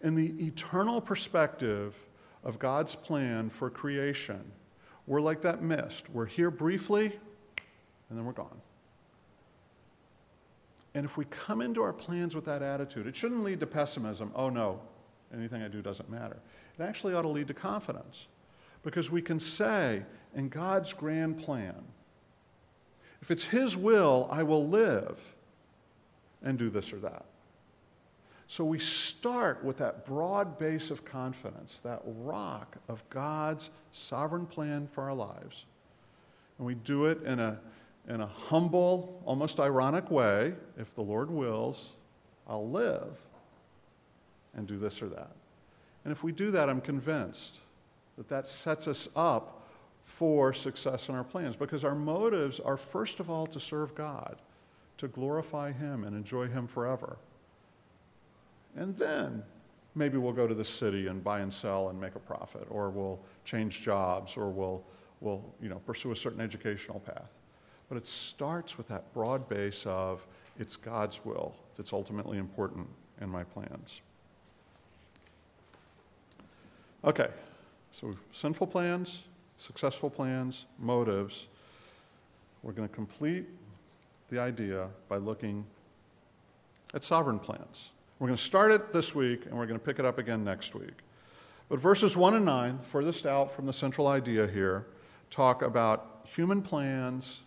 in 0.03 0.15
the 0.15 0.45
eternal 0.45 1.01
perspective 1.01 1.95
of 2.43 2.59
God's 2.59 2.95
plan 2.95 3.49
for 3.49 3.69
creation, 3.69 4.41
we're 5.07 5.21
like 5.21 5.41
that 5.41 5.61
mist. 5.61 6.09
We're 6.09 6.25
here 6.25 6.51
briefly, 6.51 7.19
and 8.09 8.17
then 8.17 8.25
we're 8.25 8.31
gone. 8.33 8.61
And 10.93 11.05
if 11.05 11.17
we 11.17 11.25
come 11.25 11.61
into 11.61 11.81
our 11.81 11.93
plans 11.93 12.35
with 12.35 12.45
that 12.45 12.61
attitude, 12.61 13.07
it 13.07 13.15
shouldn't 13.15 13.43
lead 13.43 13.59
to 13.61 13.67
pessimism. 13.67 14.31
Oh 14.35 14.49
no, 14.49 14.81
anything 15.33 15.61
I 15.61 15.67
do 15.67 15.81
doesn't 15.81 16.09
matter. 16.09 16.37
It 16.77 16.83
actually 16.83 17.13
ought 17.13 17.21
to 17.21 17.29
lead 17.29 17.47
to 17.47 17.53
confidence 17.53 18.27
because 18.83 19.09
we 19.09 19.21
can 19.21 19.39
say, 19.39 20.03
in 20.35 20.49
God's 20.49 20.93
grand 20.93 21.37
plan, 21.37 21.75
if 23.21 23.31
it's 23.31 23.43
His 23.43 23.77
will, 23.77 24.27
I 24.31 24.43
will 24.43 24.67
live 24.67 25.19
and 26.43 26.57
do 26.57 26.69
this 26.69 26.91
or 26.91 26.97
that. 26.97 27.25
So 28.51 28.65
we 28.65 28.79
start 28.79 29.63
with 29.63 29.77
that 29.77 30.05
broad 30.05 30.59
base 30.59 30.91
of 30.91 31.05
confidence, 31.05 31.79
that 31.85 32.01
rock 32.03 32.75
of 32.89 33.01
God's 33.09 33.69
sovereign 33.93 34.45
plan 34.45 34.89
for 34.91 35.05
our 35.05 35.13
lives. 35.13 35.63
And 36.57 36.67
we 36.67 36.75
do 36.75 37.05
it 37.05 37.23
in 37.23 37.39
a, 37.39 37.57
in 38.09 38.19
a 38.19 38.27
humble, 38.27 39.23
almost 39.23 39.61
ironic 39.61 40.11
way. 40.11 40.53
If 40.77 40.93
the 40.95 41.01
Lord 41.01 41.31
wills, 41.31 41.93
I'll 42.45 42.69
live 42.69 43.15
and 44.53 44.67
do 44.67 44.77
this 44.77 45.01
or 45.01 45.07
that. 45.07 45.31
And 46.03 46.11
if 46.11 46.21
we 46.21 46.33
do 46.33 46.51
that, 46.51 46.69
I'm 46.69 46.81
convinced 46.81 47.59
that 48.17 48.27
that 48.27 48.49
sets 48.49 48.85
us 48.85 49.07
up 49.15 49.65
for 50.03 50.51
success 50.51 51.07
in 51.07 51.15
our 51.15 51.23
plans 51.23 51.55
because 51.55 51.85
our 51.85 51.95
motives 51.95 52.59
are, 52.59 52.75
first 52.75 53.21
of 53.21 53.29
all, 53.29 53.47
to 53.47 53.61
serve 53.61 53.95
God, 53.95 54.41
to 54.97 55.07
glorify 55.07 55.71
Him 55.71 56.03
and 56.03 56.13
enjoy 56.17 56.49
Him 56.49 56.67
forever. 56.67 57.15
And 58.75 58.97
then 58.97 59.43
maybe 59.95 60.17
we'll 60.17 60.33
go 60.33 60.47
to 60.47 60.53
the 60.53 60.65
city 60.65 61.07
and 61.07 61.23
buy 61.23 61.39
and 61.39 61.53
sell 61.53 61.89
and 61.89 61.99
make 61.99 62.15
a 62.15 62.19
profit, 62.19 62.67
or 62.69 62.89
we'll 62.89 63.19
change 63.45 63.81
jobs, 63.81 64.37
or 64.37 64.49
we'll, 64.49 64.83
we'll 65.19 65.43
you 65.61 65.69
know, 65.69 65.79
pursue 65.85 66.11
a 66.11 66.15
certain 66.15 66.41
educational 66.41 66.99
path. 66.99 67.31
But 67.89 67.97
it 67.97 68.07
starts 68.07 68.77
with 68.77 68.87
that 68.87 69.13
broad 69.13 69.49
base 69.49 69.85
of 69.85 70.25
it's 70.57 70.77
God's 70.77 71.25
will 71.25 71.55
that's 71.75 71.91
ultimately 71.91 72.37
important 72.37 72.87
in 73.19 73.29
my 73.29 73.43
plans. 73.43 74.01
Okay, 77.03 77.29
so 77.91 78.13
sinful 78.31 78.67
plans, 78.67 79.23
successful 79.57 80.09
plans, 80.09 80.65
motives. 80.79 81.47
We're 82.63 82.73
going 82.73 82.87
to 82.87 82.93
complete 82.93 83.45
the 84.29 84.39
idea 84.39 84.87
by 85.09 85.17
looking 85.17 85.65
at 86.93 87.03
sovereign 87.03 87.39
plans. 87.39 87.89
We're 88.21 88.27
going 88.27 88.37
to 88.37 88.43
start 88.43 88.71
it 88.71 88.93
this 88.93 89.15
week 89.15 89.47
and 89.47 89.57
we're 89.57 89.65
going 89.65 89.79
to 89.79 89.83
pick 89.83 89.97
it 89.97 90.05
up 90.05 90.19
again 90.19 90.43
next 90.43 90.75
week. 90.75 90.93
But 91.69 91.79
verses 91.79 92.15
1 92.15 92.35
and 92.35 92.45
9, 92.45 92.77
furthest 92.77 93.25
out 93.25 93.51
from 93.51 93.65
the 93.65 93.73
central 93.73 94.05
idea 94.05 94.45
here, 94.45 94.85
talk 95.31 95.63
about 95.63 96.21
human 96.27 96.61
plans 96.61 97.39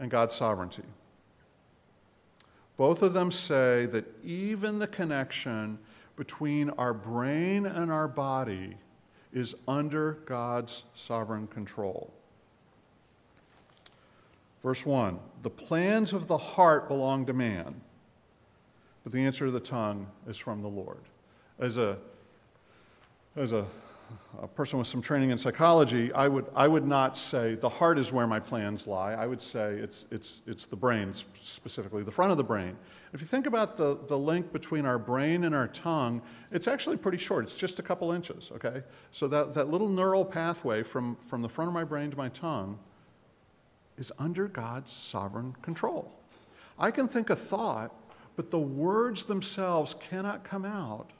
and 0.00 0.10
God's 0.10 0.34
sovereignty. 0.34 0.82
Both 2.76 3.02
of 3.02 3.12
them 3.12 3.30
say 3.30 3.86
that 3.86 4.04
even 4.24 4.80
the 4.80 4.88
connection 4.88 5.78
between 6.16 6.70
our 6.70 6.92
brain 6.92 7.64
and 7.64 7.92
our 7.92 8.08
body 8.08 8.76
is 9.32 9.54
under 9.68 10.14
God's 10.26 10.82
sovereign 10.96 11.46
control. 11.46 12.12
Verse 14.60 14.84
1 14.84 15.20
The 15.44 15.50
plans 15.50 16.12
of 16.12 16.26
the 16.26 16.36
heart 16.36 16.88
belong 16.88 17.26
to 17.26 17.32
man 17.32 17.80
but 19.04 19.12
the 19.12 19.24
answer 19.24 19.44
to 19.44 19.52
the 19.52 19.60
tongue 19.60 20.06
is 20.26 20.36
from 20.36 20.62
the 20.62 20.68
Lord. 20.68 21.02
As 21.58 21.76
a, 21.76 21.98
as 23.36 23.52
a, 23.52 23.66
a 24.42 24.48
person 24.48 24.78
with 24.78 24.88
some 24.88 25.02
training 25.02 25.30
in 25.30 25.38
psychology, 25.38 26.12
I 26.12 26.26
would, 26.26 26.46
I 26.56 26.66
would 26.66 26.86
not 26.86 27.16
say 27.16 27.54
the 27.54 27.68
heart 27.68 27.98
is 27.98 28.12
where 28.12 28.26
my 28.26 28.40
plans 28.40 28.86
lie. 28.86 29.12
I 29.12 29.26
would 29.26 29.40
say 29.40 29.74
it's, 29.74 30.06
it's, 30.10 30.40
it's 30.46 30.66
the 30.66 30.76
brain, 30.76 31.12
specifically 31.40 32.02
the 32.02 32.10
front 32.10 32.32
of 32.32 32.38
the 32.38 32.44
brain. 32.44 32.76
If 33.12 33.20
you 33.20 33.26
think 33.26 33.46
about 33.46 33.76
the, 33.76 33.98
the 34.08 34.18
link 34.18 34.52
between 34.52 34.86
our 34.86 34.98
brain 34.98 35.44
and 35.44 35.54
our 35.54 35.68
tongue, 35.68 36.20
it's 36.50 36.66
actually 36.66 36.96
pretty 36.96 37.18
short. 37.18 37.44
It's 37.44 37.54
just 37.54 37.78
a 37.78 37.82
couple 37.82 38.10
inches, 38.10 38.50
okay? 38.56 38.82
So 39.12 39.28
that, 39.28 39.54
that 39.54 39.68
little 39.68 39.88
neural 39.88 40.24
pathway 40.24 40.82
from, 40.82 41.16
from 41.16 41.42
the 41.42 41.48
front 41.48 41.68
of 41.68 41.74
my 41.74 41.84
brain 41.84 42.10
to 42.10 42.16
my 42.16 42.30
tongue 42.30 42.78
is 43.98 44.10
under 44.18 44.48
God's 44.48 44.90
sovereign 44.90 45.54
control. 45.62 46.10
I 46.78 46.90
can 46.90 47.06
think 47.06 47.30
a 47.30 47.36
thought 47.36 47.92
but 48.36 48.50
the 48.50 48.58
words 48.58 49.24
themselves 49.24 49.94
cannot 50.10 50.44
come 50.44 50.64
out 50.64 51.10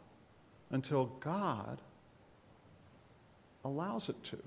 until 0.71 1.07
God 1.21 1.81
allows 3.65 4.09
it 4.09 4.23
to. 4.25 4.39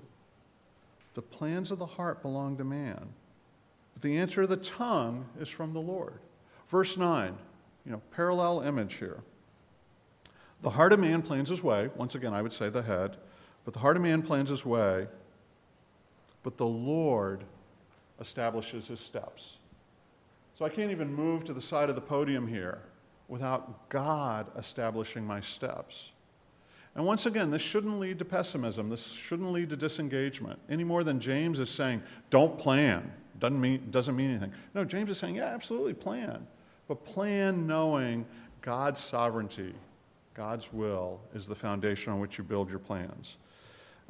The 1.14 1.22
plans 1.22 1.70
of 1.70 1.78
the 1.78 1.86
heart 1.86 2.22
belong 2.22 2.56
to 2.58 2.64
man, 2.64 3.08
but 3.94 4.02
the 4.02 4.18
answer 4.18 4.42
of 4.42 4.50
the 4.50 4.56
tongue 4.56 5.26
is 5.40 5.48
from 5.48 5.72
the 5.72 5.80
Lord. 5.80 6.20
Verse 6.68 6.96
9, 6.96 7.34
you 7.84 7.92
know, 7.92 8.02
parallel 8.12 8.60
image 8.60 8.94
here. 8.94 9.22
The 10.62 10.70
heart 10.70 10.92
of 10.92 11.00
man 11.00 11.22
plans 11.22 11.48
his 11.48 11.62
way. 11.62 11.88
Once 11.96 12.14
again, 12.14 12.34
I 12.34 12.42
would 12.42 12.52
say 12.52 12.68
the 12.68 12.82
head. 12.82 13.16
But 13.64 13.74
the 13.74 13.80
heart 13.80 13.96
of 13.96 14.02
man 14.02 14.22
plans 14.22 14.50
his 14.50 14.64
way, 14.64 15.06
but 16.42 16.56
the 16.56 16.66
Lord 16.66 17.44
establishes 18.20 18.88
his 18.88 19.00
steps. 19.00 19.57
So 20.58 20.64
I 20.64 20.70
can't 20.70 20.90
even 20.90 21.14
move 21.14 21.44
to 21.44 21.52
the 21.52 21.62
side 21.62 21.88
of 21.88 21.94
the 21.94 22.00
podium 22.00 22.48
here 22.48 22.80
without 23.28 23.88
God 23.90 24.48
establishing 24.58 25.24
my 25.24 25.40
steps. 25.40 26.10
And 26.96 27.06
once 27.06 27.26
again, 27.26 27.52
this 27.52 27.62
shouldn't 27.62 28.00
lead 28.00 28.18
to 28.18 28.24
pessimism. 28.24 28.88
This 28.88 29.06
shouldn't 29.06 29.52
lead 29.52 29.70
to 29.70 29.76
disengagement 29.76 30.58
any 30.68 30.82
more 30.82 31.04
than 31.04 31.20
James 31.20 31.60
is 31.60 31.70
saying, 31.70 32.02
don't 32.28 32.58
plan. 32.58 33.12
Doesn't 33.38 33.60
mean, 33.60 33.86
doesn't 33.92 34.16
mean 34.16 34.30
anything. 34.30 34.52
No, 34.74 34.84
James 34.84 35.10
is 35.10 35.18
saying, 35.18 35.36
yeah, 35.36 35.54
absolutely 35.54 35.94
plan. 35.94 36.44
But 36.88 37.04
plan 37.04 37.68
knowing 37.68 38.26
God's 38.60 38.98
sovereignty, 38.98 39.74
God's 40.34 40.72
will 40.72 41.20
is 41.34 41.46
the 41.46 41.54
foundation 41.54 42.12
on 42.12 42.18
which 42.18 42.36
you 42.36 42.42
build 42.42 42.68
your 42.68 42.80
plans. 42.80 43.36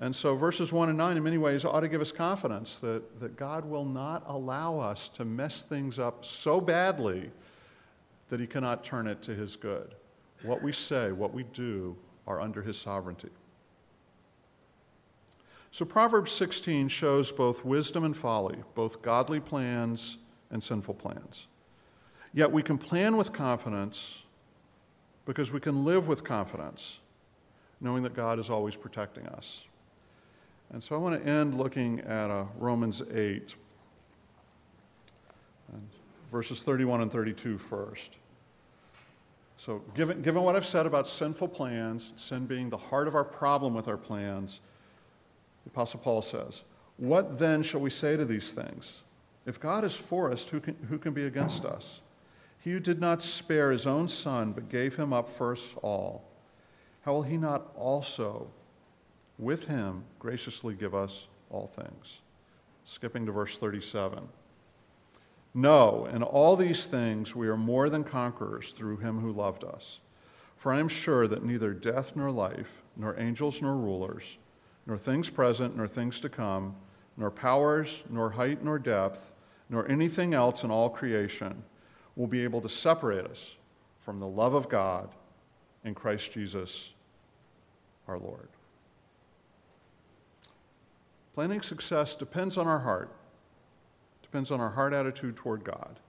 And 0.00 0.14
so, 0.14 0.36
verses 0.36 0.72
1 0.72 0.90
and 0.90 0.98
9, 0.98 1.16
in 1.16 1.22
many 1.24 1.38
ways, 1.38 1.64
ought 1.64 1.80
to 1.80 1.88
give 1.88 2.00
us 2.00 2.12
confidence 2.12 2.78
that, 2.78 3.18
that 3.18 3.36
God 3.36 3.64
will 3.64 3.84
not 3.84 4.22
allow 4.26 4.78
us 4.78 5.08
to 5.10 5.24
mess 5.24 5.62
things 5.62 5.98
up 5.98 6.24
so 6.24 6.60
badly 6.60 7.30
that 8.28 8.38
He 8.38 8.46
cannot 8.46 8.84
turn 8.84 9.08
it 9.08 9.22
to 9.22 9.34
His 9.34 9.56
good. 9.56 9.94
What 10.42 10.62
we 10.62 10.70
say, 10.70 11.10
what 11.10 11.34
we 11.34 11.42
do, 11.42 11.96
are 12.28 12.40
under 12.40 12.62
His 12.62 12.78
sovereignty. 12.78 13.30
So, 15.72 15.84
Proverbs 15.84 16.30
16 16.30 16.86
shows 16.88 17.32
both 17.32 17.64
wisdom 17.64 18.04
and 18.04 18.16
folly, 18.16 18.58
both 18.76 19.02
godly 19.02 19.40
plans 19.40 20.18
and 20.50 20.62
sinful 20.62 20.94
plans. 20.94 21.48
Yet 22.32 22.52
we 22.52 22.62
can 22.62 22.78
plan 22.78 23.16
with 23.16 23.32
confidence 23.32 24.22
because 25.24 25.52
we 25.52 25.60
can 25.60 25.84
live 25.84 26.06
with 26.06 26.22
confidence, 26.22 27.00
knowing 27.80 28.04
that 28.04 28.14
God 28.14 28.38
is 28.38 28.48
always 28.48 28.76
protecting 28.76 29.26
us. 29.26 29.64
And 30.72 30.82
so 30.82 30.94
I 30.94 30.98
want 30.98 31.22
to 31.22 31.28
end 31.28 31.54
looking 31.54 32.00
at 32.00 32.30
uh, 32.30 32.44
Romans 32.58 33.02
8, 33.12 33.56
verses 36.30 36.62
31 36.62 37.00
and 37.00 37.10
32 37.10 37.56
first. 37.56 38.16
So, 39.56 39.82
given, 39.94 40.22
given 40.22 40.42
what 40.42 40.54
I've 40.54 40.66
said 40.66 40.86
about 40.86 41.08
sinful 41.08 41.48
plans, 41.48 42.12
sin 42.16 42.46
being 42.46 42.70
the 42.70 42.76
heart 42.76 43.08
of 43.08 43.14
our 43.14 43.24
problem 43.24 43.74
with 43.74 43.88
our 43.88 43.96
plans, 43.96 44.60
the 45.64 45.70
Apostle 45.70 46.00
Paul 46.00 46.22
says, 46.22 46.62
What 46.96 47.38
then 47.38 47.62
shall 47.62 47.80
we 47.80 47.90
say 47.90 48.16
to 48.16 48.24
these 48.24 48.52
things? 48.52 49.02
If 49.46 49.58
God 49.58 49.82
is 49.82 49.96
for 49.96 50.30
us, 50.30 50.46
who 50.48 50.60
can, 50.60 50.76
who 50.88 50.98
can 50.98 51.12
be 51.12 51.24
against 51.24 51.64
us? 51.64 52.02
He 52.60 52.70
who 52.70 52.80
did 52.80 53.00
not 53.00 53.22
spare 53.22 53.70
his 53.70 53.86
own 53.86 54.06
son, 54.06 54.52
but 54.52 54.68
gave 54.68 54.94
him 54.94 55.12
up 55.12 55.28
for 55.28 55.52
us 55.52 55.74
all, 55.82 56.28
how 57.02 57.14
will 57.14 57.22
he 57.22 57.38
not 57.38 57.72
also 57.74 58.50
with 59.38 59.66
him 59.66 60.04
graciously 60.18 60.74
give 60.74 60.94
us 60.94 61.26
all 61.50 61.66
things. 61.66 62.20
Skipping 62.84 63.26
to 63.26 63.32
verse 63.32 63.58
37. 63.58 64.28
No, 65.54 66.06
in 66.06 66.22
all 66.22 66.56
these 66.56 66.86
things 66.86 67.34
we 67.34 67.48
are 67.48 67.56
more 67.56 67.88
than 67.88 68.04
conquerors 68.04 68.72
through 68.72 68.98
him 68.98 69.20
who 69.20 69.32
loved 69.32 69.64
us. 69.64 70.00
For 70.56 70.72
I 70.72 70.80
am 70.80 70.88
sure 70.88 71.28
that 71.28 71.44
neither 71.44 71.72
death 71.72 72.16
nor 72.16 72.30
life, 72.30 72.82
nor 72.96 73.18
angels 73.18 73.62
nor 73.62 73.76
rulers, 73.76 74.38
nor 74.86 74.96
things 74.96 75.30
present 75.30 75.76
nor 75.76 75.86
things 75.86 76.20
to 76.20 76.28
come, 76.28 76.74
nor 77.16 77.30
powers, 77.30 78.02
nor 78.10 78.30
height 78.30 78.64
nor 78.64 78.78
depth, 78.78 79.32
nor 79.70 79.88
anything 79.88 80.34
else 80.34 80.64
in 80.64 80.70
all 80.70 80.90
creation 80.90 81.62
will 82.16 82.26
be 82.26 82.42
able 82.42 82.60
to 82.60 82.68
separate 82.68 83.26
us 83.26 83.56
from 84.00 84.18
the 84.18 84.26
love 84.26 84.54
of 84.54 84.68
God 84.68 85.10
in 85.84 85.94
Christ 85.94 86.32
Jesus 86.32 86.92
our 88.08 88.18
Lord. 88.18 88.48
Planning 91.38 91.62
success 91.62 92.16
depends 92.16 92.58
on 92.58 92.66
our 92.66 92.80
heart, 92.80 93.12
depends 94.22 94.50
on 94.50 94.60
our 94.60 94.70
heart 94.70 94.92
attitude 94.92 95.36
toward 95.36 95.62
God. 95.62 96.00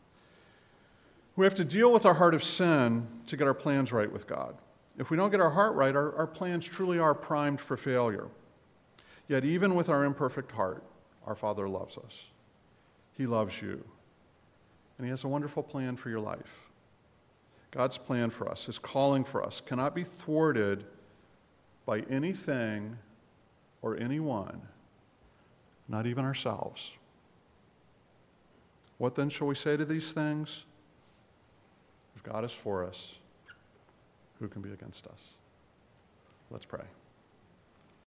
We 1.36 1.46
have 1.46 1.54
to 1.54 1.64
deal 1.64 1.94
with 1.94 2.08
our 2.08 2.16
heart 2.16 2.34
of 2.34 2.44
sin 2.44 3.08
to 3.28 3.38
get 3.38 3.46
our 3.46 3.54
plans 3.54 3.94
right 3.94 4.12
with 4.12 4.26
God. 4.26 4.56
If 4.98 5.12
we 5.12 5.18
don't 5.18 5.30
get 5.30 5.40
our 5.40 5.52
heart 5.52 5.76
right, 5.76 5.96
our, 5.96 6.16
our 6.16 6.26
plans 6.26 6.66
truly 6.66 6.98
are 6.98 7.14
primed 7.14 7.62
for 7.62 7.78
failure. 7.78 8.26
Yet, 9.28 9.46
even 9.46 9.76
with 9.76 9.88
our 9.88 10.04
imperfect 10.04 10.52
heart, 10.52 10.84
our 11.28 11.36
Father 11.36 11.70
loves 11.70 11.96
us. 12.00 12.26
He 13.16 13.28
loves 13.28 13.62
you. 13.62 13.84
And 14.98 15.06
He 15.06 15.12
has 15.12 15.26
a 15.26 15.28
wonderful 15.28 15.62
plan 15.62 15.96
for 15.96 16.10
your 16.10 16.22
life. 16.22 16.72
God's 17.70 18.00
plan 18.00 18.32
for 18.32 18.50
us, 18.50 18.66
His 18.66 18.80
calling 18.80 19.24
for 19.24 19.44
us, 19.44 19.62
cannot 19.62 19.94
be 19.94 20.06
thwarted 20.06 20.86
by 21.86 22.00
anything 22.10 22.98
or 23.84 23.96
anyone, 23.96 24.64
not 25.90 26.06
even 26.06 26.24
ourselves. 26.24 26.92
What 29.00 29.16
then 29.16 29.30
shall 29.30 29.48
we 29.48 29.56
say 29.56 29.76
to 29.76 29.86
these 29.86 30.12
things? 30.12 30.64
If 32.16 32.24
God 32.24 32.46
is 32.46 32.54
for 32.54 32.86
us, 32.86 33.16
who 34.40 34.48
can 34.48 34.62
be 34.62 34.72
against 34.72 35.08
us? 35.08 35.34
Let's 36.52 36.66
pray. 36.66 36.86